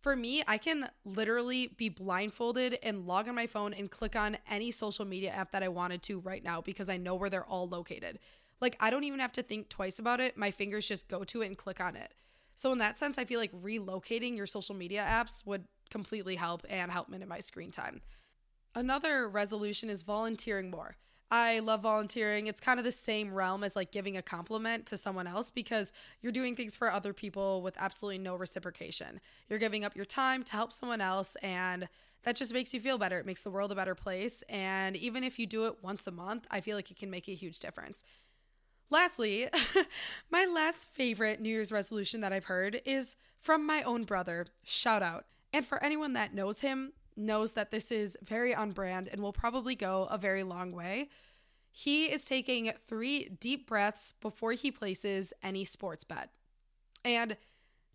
For 0.00 0.16
me, 0.16 0.42
I 0.48 0.56
can 0.56 0.88
literally 1.04 1.68
be 1.76 1.90
blindfolded 1.90 2.78
and 2.82 3.06
log 3.06 3.28
on 3.28 3.34
my 3.34 3.46
phone 3.46 3.74
and 3.74 3.90
click 3.90 4.16
on 4.16 4.38
any 4.48 4.70
social 4.70 5.04
media 5.04 5.30
app 5.30 5.52
that 5.52 5.62
I 5.62 5.68
wanted 5.68 6.02
to 6.04 6.20
right 6.20 6.42
now 6.42 6.62
because 6.62 6.88
I 6.88 6.96
know 6.96 7.14
where 7.14 7.28
they're 7.28 7.44
all 7.44 7.68
located. 7.68 8.18
Like 8.60 8.76
I 8.80 8.90
don't 8.90 9.04
even 9.04 9.20
have 9.20 9.32
to 9.32 9.42
think 9.42 9.68
twice 9.68 9.98
about 9.98 10.20
it. 10.20 10.36
My 10.36 10.50
fingers 10.50 10.88
just 10.88 11.08
go 11.08 11.22
to 11.24 11.42
it 11.42 11.46
and 11.46 11.56
click 11.56 11.80
on 11.80 11.96
it. 11.96 12.14
So 12.54 12.72
in 12.72 12.78
that 12.78 12.98
sense, 12.98 13.18
I 13.18 13.24
feel 13.24 13.40
like 13.40 13.52
relocating 13.52 14.36
your 14.36 14.46
social 14.46 14.74
media 14.74 15.06
apps 15.08 15.46
would 15.46 15.64
completely 15.90 16.36
help 16.36 16.64
and 16.68 16.90
help 16.90 17.08
minimize 17.08 17.46
screen 17.46 17.70
time. 17.70 18.00
Another 18.74 19.28
resolution 19.28 19.90
is 19.90 20.02
volunteering 20.02 20.70
more. 20.70 20.96
I 21.30 21.60
love 21.60 21.82
volunteering. 21.82 22.48
It's 22.48 22.60
kind 22.60 22.80
of 22.80 22.84
the 22.84 22.90
same 22.90 23.32
realm 23.32 23.62
as 23.62 23.76
like 23.76 23.92
giving 23.92 24.16
a 24.16 24.22
compliment 24.22 24.86
to 24.86 24.96
someone 24.96 25.28
else 25.28 25.50
because 25.50 25.92
you're 26.20 26.32
doing 26.32 26.56
things 26.56 26.74
for 26.74 26.90
other 26.90 27.12
people 27.12 27.62
with 27.62 27.76
absolutely 27.78 28.18
no 28.18 28.34
reciprocation. 28.34 29.20
You're 29.48 29.60
giving 29.60 29.84
up 29.84 29.94
your 29.94 30.04
time 30.04 30.42
to 30.42 30.52
help 30.52 30.72
someone 30.72 31.00
else 31.00 31.36
and 31.36 31.88
that 32.24 32.36
just 32.36 32.52
makes 32.52 32.74
you 32.74 32.80
feel 32.80 32.98
better. 32.98 33.18
It 33.18 33.26
makes 33.26 33.42
the 33.42 33.50
world 33.50 33.72
a 33.72 33.76
better 33.76 33.94
place. 33.94 34.42
And 34.48 34.96
even 34.96 35.24
if 35.24 35.38
you 35.38 35.46
do 35.46 35.66
it 35.66 35.76
once 35.82 36.06
a 36.06 36.10
month, 36.10 36.46
I 36.50 36.60
feel 36.60 36.76
like 36.76 36.90
it 36.90 36.98
can 36.98 37.10
make 37.10 37.28
a 37.28 37.34
huge 37.34 37.60
difference. 37.60 38.02
Lastly, 38.90 39.48
my 40.30 40.44
last 40.44 40.88
favorite 40.92 41.40
New 41.40 41.48
Year's 41.48 41.72
resolution 41.72 42.20
that 42.22 42.32
I've 42.32 42.44
heard 42.44 42.82
is 42.84 43.16
from 43.40 43.64
my 43.64 43.82
own 43.82 44.04
brother. 44.04 44.46
Shout 44.64 45.02
out. 45.02 45.26
And 45.52 45.64
for 45.64 45.82
anyone 45.82 46.12
that 46.14 46.34
knows 46.34 46.60
him, 46.60 46.92
knows 47.20 47.52
that 47.52 47.70
this 47.70 47.92
is 47.92 48.16
very 48.22 48.54
on 48.54 48.72
brand 48.72 49.08
and 49.08 49.22
will 49.22 49.32
probably 49.32 49.74
go 49.74 50.08
a 50.10 50.18
very 50.18 50.42
long 50.42 50.72
way. 50.72 51.08
He 51.70 52.06
is 52.06 52.24
taking 52.24 52.72
three 52.86 53.28
deep 53.40 53.68
breaths 53.68 54.12
before 54.20 54.52
he 54.52 54.70
places 54.70 55.32
any 55.42 55.64
sports 55.64 56.04
bet. 56.04 56.30
And 57.04 57.36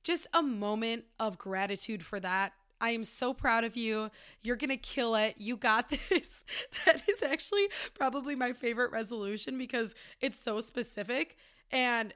just 0.03 0.27
a 0.33 0.41
moment 0.41 1.05
of 1.19 1.37
gratitude 1.37 2.03
for 2.03 2.19
that 2.19 2.53
I 2.81 2.89
am 2.89 3.05
so 3.05 3.33
proud 3.33 3.63
of 3.63 3.77
you. 3.77 4.11
You're 4.41 4.55
going 4.57 4.69
to 4.69 4.77
kill 4.77 5.15
it. 5.15 5.35
You 5.37 5.57
got 5.57 5.89
this. 6.09 6.45
that 6.85 7.03
is 7.09 7.23
actually 7.23 7.69
probably 7.93 8.35
my 8.35 8.53
favorite 8.53 8.91
resolution 8.91 9.57
because 9.57 9.95
it's 10.21 10.39
so 10.39 10.59
specific 10.59 11.37
and 11.71 12.13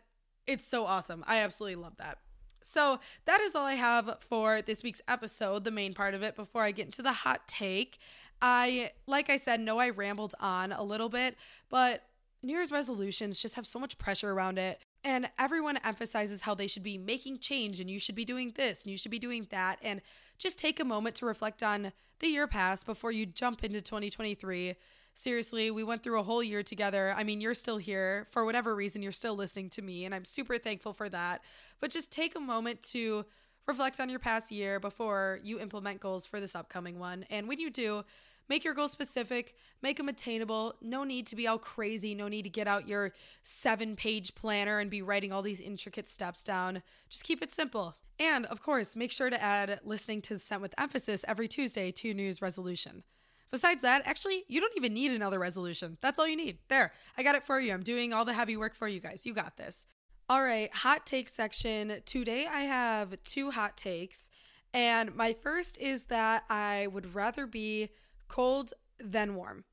it's 0.48 0.68
so 0.68 0.86
awesome. 0.86 1.24
I 1.28 1.40
absolutely 1.40 1.82
love 1.82 1.98
that. 1.98 2.20
So, 2.62 3.00
that 3.26 3.40
is 3.42 3.56
all 3.56 3.66
I 3.66 3.76
have 3.76 4.18
for 4.20 4.62
this 4.62 4.84
week's 4.84 5.02
episode, 5.08 5.64
the 5.64 5.72
main 5.72 5.94
part 5.94 6.14
of 6.14 6.24
it, 6.24 6.36
before 6.36 6.64
I 6.64 6.72
get 6.72 6.86
into 6.86 7.02
the 7.02 7.14
hot 7.14 7.48
take. 7.48 8.00
I, 8.42 8.92
like 9.08 9.30
I 9.30 9.38
said, 9.38 9.60
know 9.60 9.80
I 9.80 9.90
rambled 9.90 10.36
on 10.40 10.72
a 10.72 10.84
little 10.84 11.10
bit, 11.10 11.36
but 11.70 12.04
New 12.42 12.54
Year's 12.54 12.72
resolutions 12.72 13.42
just 13.42 13.56
have 13.56 13.68
so 13.68 13.80
much 13.80 13.98
pressure 13.98 14.32
around 14.32 14.58
it. 14.58 14.80
And 15.04 15.30
everyone 15.38 15.78
emphasizes 15.84 16.42
how 16.42 16.56
they 16.56 16.68
should 16.68 16.84
be 16.84 16.98
making 16.98 17.40
change 17.40 17.80
and 17.80 17.90
you 17.90 18.00
should 18.00 18.16
be 18.16 18.26
doing 18.26 18.54
this 18.56 18.84
and 18.84 18.92
you 18.92 18.98
should 18.98 19.12
be 19.12 19.20
doing 19.20 19.48
that. 19.50 19.80
And 19.82 20.02
just 20.38 20.60
take 20.60 20.80
a 20.80 20.86
moment 20.86 21.16
to 21.18 21.26
reflect 21.26 21.64
on 21.64 21.92
the 22.20 22.28
year 22.28 22.48
past 22.48 22.86
before 22.86 23.12
you 23.12 23.26
jump 23.26 23.64
into 23.64 23.82
2023. 23.82 24.76
Seriously, 25.20 25.70
we 25.70 25.84
went 25.84 26.02
through 26.02 26.18
a 26.18 26.24
whole 26.24 26.42
year 26.42 26.64
together. 26.64 27.14
I 27.14 27.26
mean, 27.26 27.42
you're 27.42 27.54
still 27.54 27.76
here. 27.76 28.26
For 28.32 28.46
whatever 28.46 28.74
reason, 28.74 29.04
you're 29.04 29.12
still 29.12 29.36
listening 29.36 29.70
to 29.72 29.82
me, 29.82 30.06
and 30.06 30.16
I'm 30.16 30.24
super 30.24 30.58
thankful 30.58 30.94
for 30.94 31.10
that. 31.10 31.42
But 31.82 31.92
just 31.92 32.10
take 32.10 32.38
a 32.38 32.40
moment 32.40 32.84
to 32.84 33.26
reflect 33.68 34.00
on 34.00 34.08
your 34.08 34.20
past 34.20 34.50
year 34.50 34.80
before 34.80 35.42
you 35.44 35.60
implement 35.60 36.00
goals 36.00 36.26
for 36.26 36.40
this 36.40 36.56
upcoming 36.56 37.00
one. 37.00 37.26
And 37.30 37.50
when 37.50 37.60
you 37.60 37.70
do, 37.70 38.06
Make 38.48 38.64
your 38.64 38.74
goals 38.74 38.92
specific, 38.92 39.54
make 39.84 39.98
them 39.98 40.10
attainable. 40.10 40.74
No 40.82 41.04
need 41.04 41.28
to 41.28 41.36
be 41.36 41.46
all 41.46 41.60
crazy. 41.60 42.16
No 42.16 42.28
need 42.28 42.42
to 42.46 42.50
get 42.50 42.68
out 42.68 42.88
your 42.88 43.14
seven 43.44 43.96
page 43.96 44.34
planner 44.34 44.80
and 44.80 44.90
be 44.90 45.04
writing 45.04 45.32
all 45.32 45.44
these 45.44 45.62
intricate 45.62 46.08
steps 46.08 46.44
down. 46.44 46.82
Just 47.10 47.26
keep 47.26 47.44
it 47.44 47.52
simple. 47.52 47.98
And 48.20 48.48
of 48.48 48.64
course, 48.64 48.96
make 48.96 49.12
sure 49.12 49.30
to 49.30 49.40
add 49.40 49.82
listening 49.84 50.24
to 50.24 50.34
the 50.34 50.40
Sent 50.40 50.64
with 50.64 50.74
Emphasis 50.80 51.24
every 51.28 51.48
Tuesday 51.48 51.92
to 51.92 52.12
News 52.16 52.42
Resolution. 52.42 53.04
Besides 53.52 53.82
that, 53.82 54.04
actually, 54.06 54.44
you 54.48 54.60
don't 54.62 54.76
even 54.78 54.94
need 54.94 55.12
another 55.12 55.40
resolution. 55.40 55.98
That's 56.02 56.20
all 56.20 56.28
you 56.28 56.36
need. 56.36 56.60
There, 56.70 56.92
I 57.18 57.24
got 57.24 57.36
it 57.36 57.44
for 57.44 57.60
you. 57.60 57.74
I'm 57.74 57.84
doing 57.84 58.14
all 58.14 58.26
the 58.26 58.34
heavy 58.34 58.56
work 58.58 58.76
for 58.76 58.88
you 58.88 59.00
guys. 59.00 59.26
You 59.26 59.34
got 59.34 59.58
this. 59.58 59.86
All 60.30 60.44
right, 60.44 60.72
hot 60.74 61.08
take 61.08 61.28
section. 61.28 62.02
Today 62.06 62.46
I 62.46 62.62
have 62.62 63.18
two 63.24 63.52
hot 63.52 63.78
takes. 63.78 64.30
And 64.74 65.16
my 65.16 65.34
first 65.34 65.80
is 65.80 66.04
that 66.06 66.44
I 66.50 66.88
would 66.92 67.16
rather 67.16 67.48
be 67.48 67.90
cold 68.28 68.74
than 69.00 69.34
warm. 69.34 69.64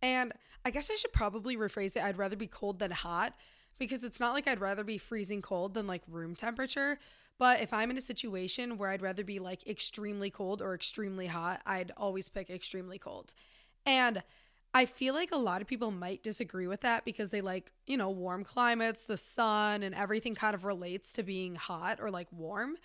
And 0.00 0.32
I 0.64 0.70
guess 0.70 0.90
I 0.90 0.96
should 0.96 1.12
probably 1.12 1.56
rephrase 1.56 1.96
it. 1.96 2.02
I'd 2.02 2.16
rather 2.16 2.36
be 2.36 2.46
cold 2.46 2.78
than 2.78 2.90
hot 2.90 3.34
because 3.78 4.04
it's 4.04 4.20
not 4.20 4.32
like 4.32 4.48
I'd 4.48 4.60
rather 4.60 4.84
be 4.84 4.96
freezing 4.98 5.42
cold 5.42 5.74
than 5.74 5.86
like 5.86 6.02
room 6.08 6.34
temperature. 6.34 6.98
But 7.42 7.60
if 7.60 7.72
I'm 7.72 7.90
in 7.90 7.98
a 7.98 8.00
situation 8.00 8.78
where 8.78 8.90
I'd 8.90 9.02
rather 9.02 9.24
be 9.24 9.40
like 9.40 9.66
extremely 9.66 10.30
cold 10.30 10.62
or 10.62 10.76
extremely 10.76 11.26
hot, 11.26 11.60
I'd 11.66 11.90
always 11.96 12.28
pick 12.28 12.48
extremely 12.48 13.00
cold. 13.00 13.34
And 13.84 14.22
I 14.72 14.84
feel 14.84 15.12
like 15.12 15.32
a 15.32 15.36
lot 15.36 15.60
of 15.60 15.66
people 15.66 15.90
might 15.90 16.22
disagree 16.22 16.68
with 16.68 16.82
that 16.82 17.04
because 17.04 17.30
they 17.30 17.40
like, 17.40 17.72
you 17.84 17.96
know, 17.96 18.10
warm 18.10 18.44
climates, 18.44 19.02
the 19.02 19.16
sun, 19.16 19.82
and 19.82 19.92
everything 19.92 20.36
kind 20.36 20.54
of 20.54 20.64
relates 20.64 21.12
to 21.14 21.24
being 21.24 21.56
hot 21.56 21.98
or 22.00 22.12
like 22.12 22.28
warm. 22.30 22.76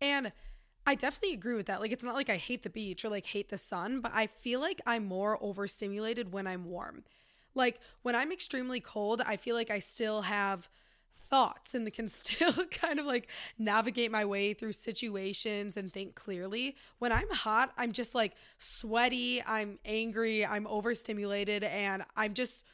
And 0.00 0.32
I 0.86 0.94
definitely 0.94 1.34
agree 1.34 1.56
with 1.56 1.66
that. 1.66 1.82
Like, 1.82 1.92
it's 1.92 2.02
not 2.02 2.14
like 2.14 2.30
I 2.30 2.38
hate 2.38 2.62
the 2.62 2.70
beach 2.70 3.04
or 3.04 3.10
like 3.10 3.26
hate 3.26 3.50
the 3.50 3.58
sun, 3.58 4.00
but 4.00 4.12
I 4.14 4.26
feel 4.26 4.58
like 4.58 4.80
I'm 4.86 5.04
more 5.04 5.36
overstimulated 5.42 6.32
when 6.32 6.46
I'm 6.46 6.64
warm. 6.64 7.04
Like, 7.54 7.78
when 8.00 8.16
I'm 8.16 8.32
extremely 8.32 8.80
cold, 8.80 9.20
I 9.26 9.36
feel 9.36 9.54
like 9.54 9.70
I 9.70 9.80
still 9.80 10.22
have 10.22 10.70
thoughts 11.30 11.74
and 11.74 11.92
can 11.92 12.08
still 12.08 12.52
kind 12.70 12.98
of 12.98 13.06
like 13.06 13.28
navigate 13.58 14.10
my 14.10 14.24
way 14.24 14.54
through 14.54 14.72
situations 14.72 15.76
and 15.76 15.92
think 15.92 16.14
clearly. 16.14 16.76
When 16.98 17.12
I'm 17.12 17.30
hot, 17.30 17.72
I'm 17.76 17.92
just 17.92 18.14
like 18.14 18.34
sweaty, 18.58 19.42
I'm 19.46 19.78
angry, 19.84 20.44
I'm 20.44 20.66
overstimulated, 20.66 21.64
and 21.64 22.02
I'm 22.16 22.34
just 22.34 22.64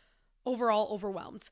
overall 0.46 0.88
overwhelmed. 0.90 1.50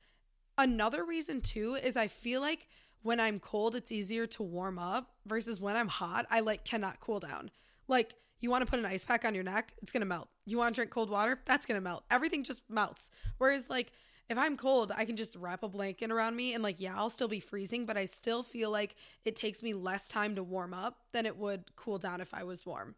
Another 0.58 1.04
reason, 1.04 1.40
too, 1.40 1.76
is 1.76 1.96
I 1.96 2.08
feel 2.08 2.40
like 2.40 2.68
when 3.02 3.18
I'm 3.20 3.40
cold, 3.40 3.74
it's 3.74 3.90
easier 3.90 4.26
to 4.28 4.42
warm 4.42 4.78
up 4.78 5.10
versus 5.26 5.60
when 5.60 5.76
I'm 5.76 5.88
hot, 5.88 6.26
I 6.30 6.40
like 6.40 6.64
cannot 6.64 7.00
cool 7.00 7.20
down. 7.20 7.50
Like, 7.88 8.14
you 8.40 8.50
want 8.50 8.64
to 8.64 8.70
put 8.70 8.78
an 8.78 8.86
ice 8.86 9.04
pack 9.04 9.24
on 9.24 9.34
your 9.34 9.44
neck, 9.44 9.72
it's 9.82 9.92
going 9.92 10.02
to 10.02 10.06
melt. 10.06 10.28
You 10.44 10.58
want 10.58 10.74
to 10.74 10.78
drink 10.78 10.90
cold 10.90 11.10
water, 11.10 11.40
that's 11.46 11.66
going 11.66 11.80
to 11.80 11.84
melt. 11.84 12.04
Everything 12.10 12.44
just 12.44 12.62
melts. 12.68 13.10
Whereas, 13.38 13.70
like, 13.70 13.92
if 14.32 14.38
I'm 14.38 14.56
cold, 14.56 14.92
I 14.96 15.04
can 15.04 15.16
just 15.16 15.36
wrap 15.36 15.62
a 15.62 15.68
blanket 15.68 16.10
around 16.10 16.34
me 16.34 16.54
and 16.54 16.62
like 16.62 16.80
yeah, 16.80 16.94
I'll 16.96 17.10
still 17.10 17.28
be 17.28 17.38
freezing, 17.38 17.84
but 17.84 17.96
I 17.96 18.06
still 18.06 18.42
feel 18.42 18.70
like 18.70 18.96
it 19.24 19.36
takes 19.36 19.62
me 19.62 19.74
less 19.74 20.08
time 20.08 20.34
to 20.36 20.42
warm 20.42 20.72
up 20.72 20.98
than 21.12 21.26
it 21.26 21.36
would 21.36 21.76
cool 21.76 21.98
down 21.98 22.20
if 22.20 22.32
I 22.32 22.42
was 22.42 22.64
warm. 22.64 22.94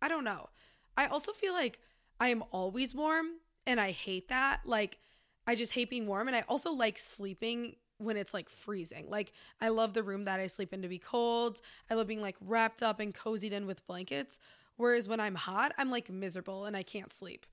I 0.00 0.08
don't 0.08 0.24
know. 0.24 0.48
I 0.96 1.06
also 1.06 1.32
feel 1.32 1.52
like 1.52 1.80
I 2.18 2.28
am 2.28 2.42
always 2.50 2.94
warm 2.94 3.26
and 3.66 3.78
I 3.78 3.90
hate 3.90 4.28
that. 4.28 4.62
Like 4.64 4.98
I 5.46 5.54
just 5.54 5.72
hate 5.72 5.90
being 5.90 6.06
warm 6.06 6.28
and 6.28 6.36
I 6.36 6.44
also 6.48 6.72
like 6.72 6.98
sleeping 6.98 7.76
when 7.98 8.16
it's 8.16 8.32
like 8.32 8.48
freezing. 8.48 9.10
Like 9.10 9.32
I 9.60 9.68
love 9.68 9.92
the 9.92 10.02
room 10.02 10.24
that 10.24 10.40
I 10.40 10.46
sleep 10.46 10.72
in 10.72 10.82
to 10.82 10.88
be 10.88 10.98
cold. 10.98 11.60
I 11.90 11.94
love 11.94 12.06
being 12.06 12.22
like 12.22 12.36
wrapped 12.40 12.82
up 12.82 13.00
and 13.00 13.14
cozied 13.14 13.52
in 13.52 13.66
with 13.66 13.86
blankets. 13.86 14.38
Whereas 14.76 15.08
when 15.08 15.20
I'm 15.20 15.36
hot, 15.36 15.72
I'm 15.76 15.90
like 15.90 16.10
miserable 16.10 16.64
and 16.64 16.76
I 16.76 16.82
can't 16.82 17.12
sleep. 17.12 17.44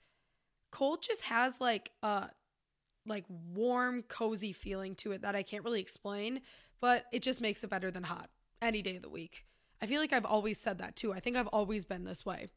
Cold 0.72 1.02
just 1.04 1.24
has 1.24 1.60
like 1.60 1.92
a 2.02 2.30
like 3.06 3.26
warm, 3.54 4.04
cozy 4.04 4.54
feeling 4.54 4.96
to 4.96 5.12
it 5.12 5.22
that 5.22 5.36
I 5.36 5.44
can't 5.44 5.64
really 5.64 5.82
explain, 5.82 6.42
but 6.80 7.06
it 7.12 7.22
just 7.22 7.42
makes 7.42 7.64
it 7.64 7.70
better 7.70 7.92
than 7.92 8.04
hot 8.04 8.30
any 8.62 8.82
day 8.82 8.96
of 8.96 9.02
the 9.02 9.10
week. 9.10 9.46
I 9.82 9.88
feel 9.88 10.00
like 10.00 10.14
I've 10.14 10.26
always 10.26 10.60
said 10.60 10.78
that 10.78 10.96
too. 10.96 11.12
I 11.12 11.20
think 11.20 11.36
I've 11.36 11.48
always 11.48 11.86
been 11.86 12.04
this 12.04 12.26
way. 12.26 12.48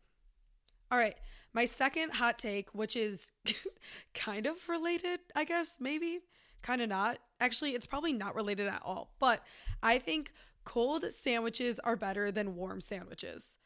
All 0.91 0.99
right, 0.99 1.17
my 1.53 1.65
second 1.65 2.15
hot 2.15 2.39
take, 2.39 2.75
which 2.75 2.95
is 2.95 3.33
kind 4.15 4.47
of 4.47 4.69
related, 4.69 5.21
I 5.35 5.45
guess, 5.45 5.79
maybe, 5.81 6.21
kind 6.63 6.83
of 6.83 6.89
not. 6.89 7.19
Actually, 7.41 7.75
it's 7.75 7.87
probably 7.87 8.13
not 8.13 8.35
related 8.35 8.67
at 8.67 8.83
all, 8.85 9.15
but 9.19 9.43
I 9.83 9.99
think 9.99 10.33
cold 10.65 11.05
sandwiches 11.11 11.79
are 11.81 11.97
better 11.97 12.31
than 12.31 12.55
warm 12.55 12.81
sandwiches. 12.81 13.59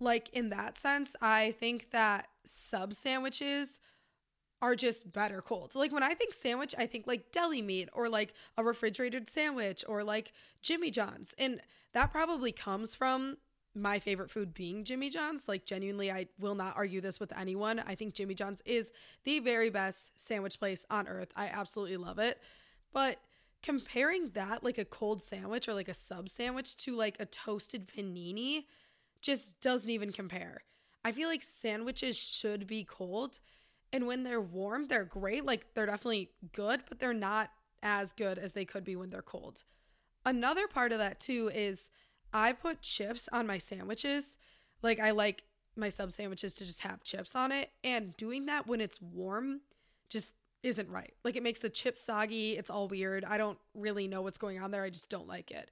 Like, 0.00 0.28
in 0.30 0.48
that 0.48 0.78
sense, 0.78 1.14
I 1.20 1.52
think 1.52 1.90
that 1.92 2.28
sub 2.44 2.94
sandwiches 2.94 3.80
are 4.64 4.74
just 4.74 5.12
better 5.12 5.42
cold. 5.42 5.74
So 5.74 5.78
like 5.78 5.92
when 5.92 6.02
I 6.02 6.14
think 6.14 6.32
sandwich, 6.32 6.74
I 6.78 6.86
think 6.86 7.06
like 7.06 7.32
deli 7.32 7.60
meat 7.60 7.90
or 7.92 8.08
like 8.08 8.32
a 8.56 8.64
refrigerated 8.64 9.28
sandwich 9.28 9.84
or 9.86 10.02
like 10.02 10.32
Jimmy 10.62 10.90
John's. 10.90 11.34
And 11.38 11.60
that 11.92 12.10
probably 12.10 12.50
comes 12.50 12.94
from 12.94 13.36
my 13.74 13.98
favorite 13.98 14.30
food 14.30 14.54
being 14.54 14.82
Jimmy 14.82 15.10
John's. 15.10 15.48
Like 15.48 15.66
genuinely, 15.66 16.10
I 16.10 16.28
will 16.40 16.54
not 16.54 16.78
argue 16.78 17.02
this 17.02 17.20
with 17.20 17.36
anyone. 17.38 17.78
I 17.86 17.94
think 17.94 18.14
Jimmy 18.14 18.32
John's 18.34 18.62
is 18.64 18.90
the 19.24 19.38
very 19.40 19.68
best 19.68 20.12
sandwich 20.16 20.58
place 20.58 20.86
on 20.88 21.08
earth. 21.08 21.28
I 21.36 21.48
absolutely 21.48 21.98
love 21.98 22.18
it. 22.18 22.40
But 22.90 23.18
comparing 23.62 24.30
that 24.30 24.64
like 24.64 24.78
a 24.78 24.86
cold 24.86 25.22
sandwich 25.22 25.68
or 25.68 25.74
like 25.74 25.88
a 25.88 25.94
sub 25.94 26.30
sandwich 26.30 26.74
to 26.78 26.96
like 26.96 27.20
a 27.20 27.26
toasted 27.26 27.86
panini 27.86 28.64
just 29.20 29.60
doesn't 29.60 29.90
even 29.90 30.10
compare. 30.10 30.62
I 31.04 31.12
feel 31.12 31.28
like 31.28 31.42
sandwiches 31.42 32.16
should 32.16 32.66
be 32.66 32.82
cold 32.82 33.40
and 33.94 34.08
when 34.08 34.24
they're 34.24 34.40
warm, 34.40 34.88
they're 34.88 35.04
great. 35.04 35.46
Like 35.46 35.72
they're 35.72 35.86
definitely 35.86 36.30
good, 36.52 36.82
but 36.88 36.98
they're 36.98 37.14
not 37.14 37.50
as 37.80 38.10
good 38.10 38.40
as 38.40 38.52
they 38.52 38.64
could 38.64 38.82
be 38.82 38.96
when 38.96 39.10
they're 39.10 39.22
cold. 39.22 39.62
Another 40.26 40.66
part 40.66 40.90
of 40.90 40.98
that 40.98 41.20
too 41.20 41.48
is 41.54 41.90
I 42.32 42.50
put 42.52 42.82
chips 42.82 43.28
on 43.32 43.46
my 43.46 43.58
sandwiches. 43.58 44.36
Like 44.82 44.98
I 44.98 45.12
like 45.12 45.44
my 45.76 45.90
sub 45.90 46.12
sandwiches 46.12 46.56
to 46.56 46.66
just 46.66 46.80
have 46.80 47.04
chips 47.04 47.36
on 47.36 47.52
it. 47.52 47.70
And 47.84 48.16
doing 48.16 48.46
that 48.46 48.66
when 48.66 48.80
it's 48.80 49.00
warm 49.00 49.60
just 50.08 50.32
isn't 50.64 50.90
right. 50.90 51.14
Like 51.22 51.36
it 51.36 51.44
makes 51.44 51.60
the 51.60 51.70
chips 51.70 52.00
soggy. 52.02 52.56
It's 52.58 52.70
all 52.70 52.88
weird. 52.88 53.24
I 53.24 53.38
don't 53.38 53.58
really 53.76 54.08
know 54.08 54.22
what's 54.22 54.38
going 54.38 54.60
on 54.60 54.72
there. 54.72 54.82
I 54.82 54.90
just 54.90 55.08
don't 55.08 55.28
like 55.28 55.52
it. 55.52 55.70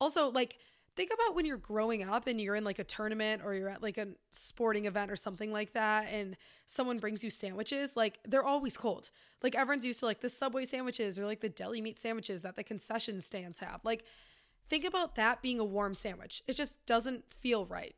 Also, 0.00 0.32
like 0.32 0.56
think 1.00 1.12
about 1.14 1.34
when 1.34 1.46
you're 1.46 1.56
growing 1.56 2.06
up 2.06 2.26
and 2.26 2.38
you're 2.38 2.54
in 2.54 2.62
like 2.62 2.78
a 2.78 2.84
tournament 2.84 3.40
or 3.42 3.54
you're 3.54 3.70
at 3.70 3.82
like 3.82 3.96
a 3.96 4.08
sporting 4.32 4.84
event 4.84 5.10
or 5.10 5.16
something 5.16 5.50
like 5.50 5.72
that 5.72 6.06
and 6.12 6.36
someone 6.66 6.98
brings 6.98 7.24
you 7.24 7.30
sandwiches 7.30 7.96
like 7.96 8.18
they're 8.28 8.44
always 8.44 8.76
cold 8.76 9.08
like 9.42 9.54
everyone's 9.54 9.82
used 9.82 10.00
to 10.00 10.04
like 10.04 10.20
the 10.20 10.28
subway 10.28 10.62
sandwiches 10.62 11.18
or 11.18 11.24
like 11.24 11.40
the 11.40 11.48
deli 11.48 11.80
meat 11.80 11.98
sandwiches 11.98 12.42
that 12.42 12.54
the 12.54 12.62
concession 12.62 13.22
stands 13.22 13.60
have 13.60 13.80
like 13.82 14.04
think 14.68 14.84
about 14.84 15.14
that 15.14 15.40
being 15.40 15.58
a 15.58 15.64
warm 15.64 15.94
sandwich 15.94 16.42
it 16.46 16.52
just 16.52 16.84
doesn't 16.84 17.24
feel 17.32 17.64
right 17.64 17.94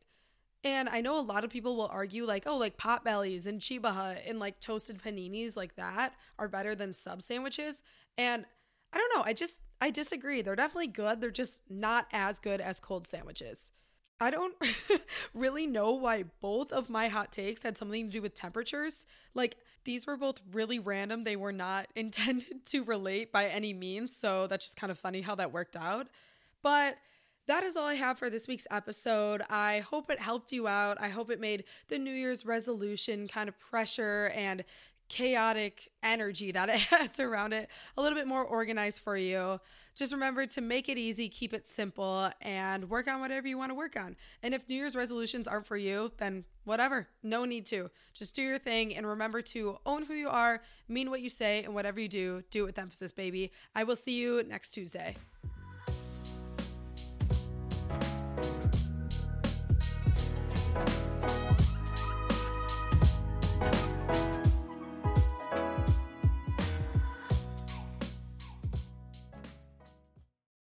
and 0.62 0.88
I 0.88 1.00
know 1.00 1.18
a 1.18 1.20
lot 1.20 1.42
of 1.42 1.50
people 1.50 1.74
will 1.74 1.88
argue 1.88 2.24
like, 2.24 2.44
oh, 2.46 2.56
like 2.56 2.76
Potbellys 2.78 3.48
and 3.48 3.60
Cheba 3.60 3.90
Hut 3.90 4.22
and 4.24 4.38
like 4.38 4.60
toasted 4.60 5.02
paninis 5.02 5.56
like 5.56 5.74
that 5.74 6.14
are 6.38 6.46
better 6.46 6.76
than 6.76 6.92
sub 6.92 7.20
sandwiches. 7.20 7.82
And 8.16 8.44
I 8.92 8.98
don't 8.98 9.12
know. 9.16 9.24
I 9.24 9.32
just 9.32 9.58
I 9.82 9.90
disagree. 9.90 10.42
They're 10.42 10.54
definitely 10.54 10.86
good. 10.86 11.20
They're 11.20 11.32
just 11.32 11.60
not 11.68 12.06
as 12.12 12.38
good 12.38 12.60
as 12.60 12.78
cold 12.78 13.04
sandwiches. 13.04 13.72
I 14.20 14.30
don't 14.30 14.54
really 15.34 15.66
know 15.66 15.90
why 15.90 16.26
both 16.40 16.70
of 16.70 16.88
my 16.88 17.08
hot 17.08 17.32
takes 17.32 17.64
had 17.64 17.76
something 17.76 18.06
to 18.06 18.12
do 18.12 18.22
with 18.22 18.32
temperatures. 18.32 19.06
Like, 19.34 19.56
these 19.82 20.06
were 20.06 20.16
both 20.16 20.40
really 20.52 20.78
random. 20.78 21.24
They 21.24 21.34
were 21.34 21.50
not 21.50 21.88
intended 21.96 22.64
to 22.66 22.84
relate 22.84 23.32
by 23.32 23.48
any 23.48 23.74
means. 23.74 24.14
So 24.14 24.46
that's 24.46 24.66
just 24.66 24.76
kind 24.76 24.92
of 24.92 25.00
funny 25.00 25.20
how 25.20 25.34
that 25.34 25.52
worked 25.52 25.74
out. 25.74 26.06
But 26.62 26.96
that 27.48 27.64
is 27.64 27.74
all 27.74 27.86
I 27.86 27.94
have 27.94 28.18
for 28.18 28.30
this 28.30 28.46
week's 28.46 28.68
episode. 28.70 29.42
I 29.50 29.80
hope 29.80 30.10
it 30.10 30.20
helped 30.20 30.52
you 30.52 30.68
out. 30.68 30.96
I 31.00 31.08
hope 31.08 31.28
it 31.28 31.40
made 31.40 31.64
the 31.88 31.98
New 31.98 32.12
Year's 32.12 32.46
resolution 32.46 33.26
kind 33.26 33.48
of 33.48 33.58
pressure 33.58 34.30
and 34.36 34.62
chaotic 35.12 35.90
energy 36.02 36.52
that 36.52 36.70
it 36.70 36.80
has 36.90 37.20
around 37.20 37.52
it 37.52 37.68
a 37.98 38.02
little 38.02 38.16
bit 38.16 38.26
more 38.26 38.42
organized 38.42 39.00
for 39.00 39.16
you. 39.16 39.60
Just 39.94 40.10
remember 40.10 40.46
to 40.46 40.60
make 40.62 40.88
it 40.88 40.96
easy, 40.96 41.28
keep 41.28 41.52
it 41.52 41.68
simple, 41.68 42.30
and 42.40 42.88
work 42.88 43.06
on 43.06 43.20
whatever 43.20 43.46
you 43.46 43.58
want 43.58 43.70
to 43.70 43.74
work 43.74 43.94
on. 43.94 44.16
And 44.42 44.54
if 44.54 44.66
New 44.68 44.74
Year's 44.74 44.96
resolutions 44.96 45.46
aren't 45.46 45.66
for 45.66 45.76
you, 45.76 46.12
then 46.16 46.44
whatever, 46.64 47.08
no 47.22 47.44
need 47.44 47.66
to. 47.66 47.90
Just 48.14 48.34
do 48.34 48.42
your 48.42 48.58
thing 48.58 48.96
and 48.96 49.06
remember 49.06 49.42
to 49.42 49.76
own 49.84 50.06
who 50.06 50.14
you 50.14 50.30
are, 50.30 50.62
mean 50.88 51.10
what 51.10 51.20
you 51.20 51.28
say, 51.28 51.62
and 51.62 51.74
whatever 51.74 52.00
you 52.00 52.08
do, 52.08 52.42
do 52.50 52.62
it 52.62 52.66
with 52.68 52.78
emphasis, 52.78 53.12
baby. 53.12 53.52
I 53.74 53.84
will 53.84 53.96
see 53.96 54.14
you 54.14 54.42
next 54.48 54.70
Tuesday. 54.70 55.16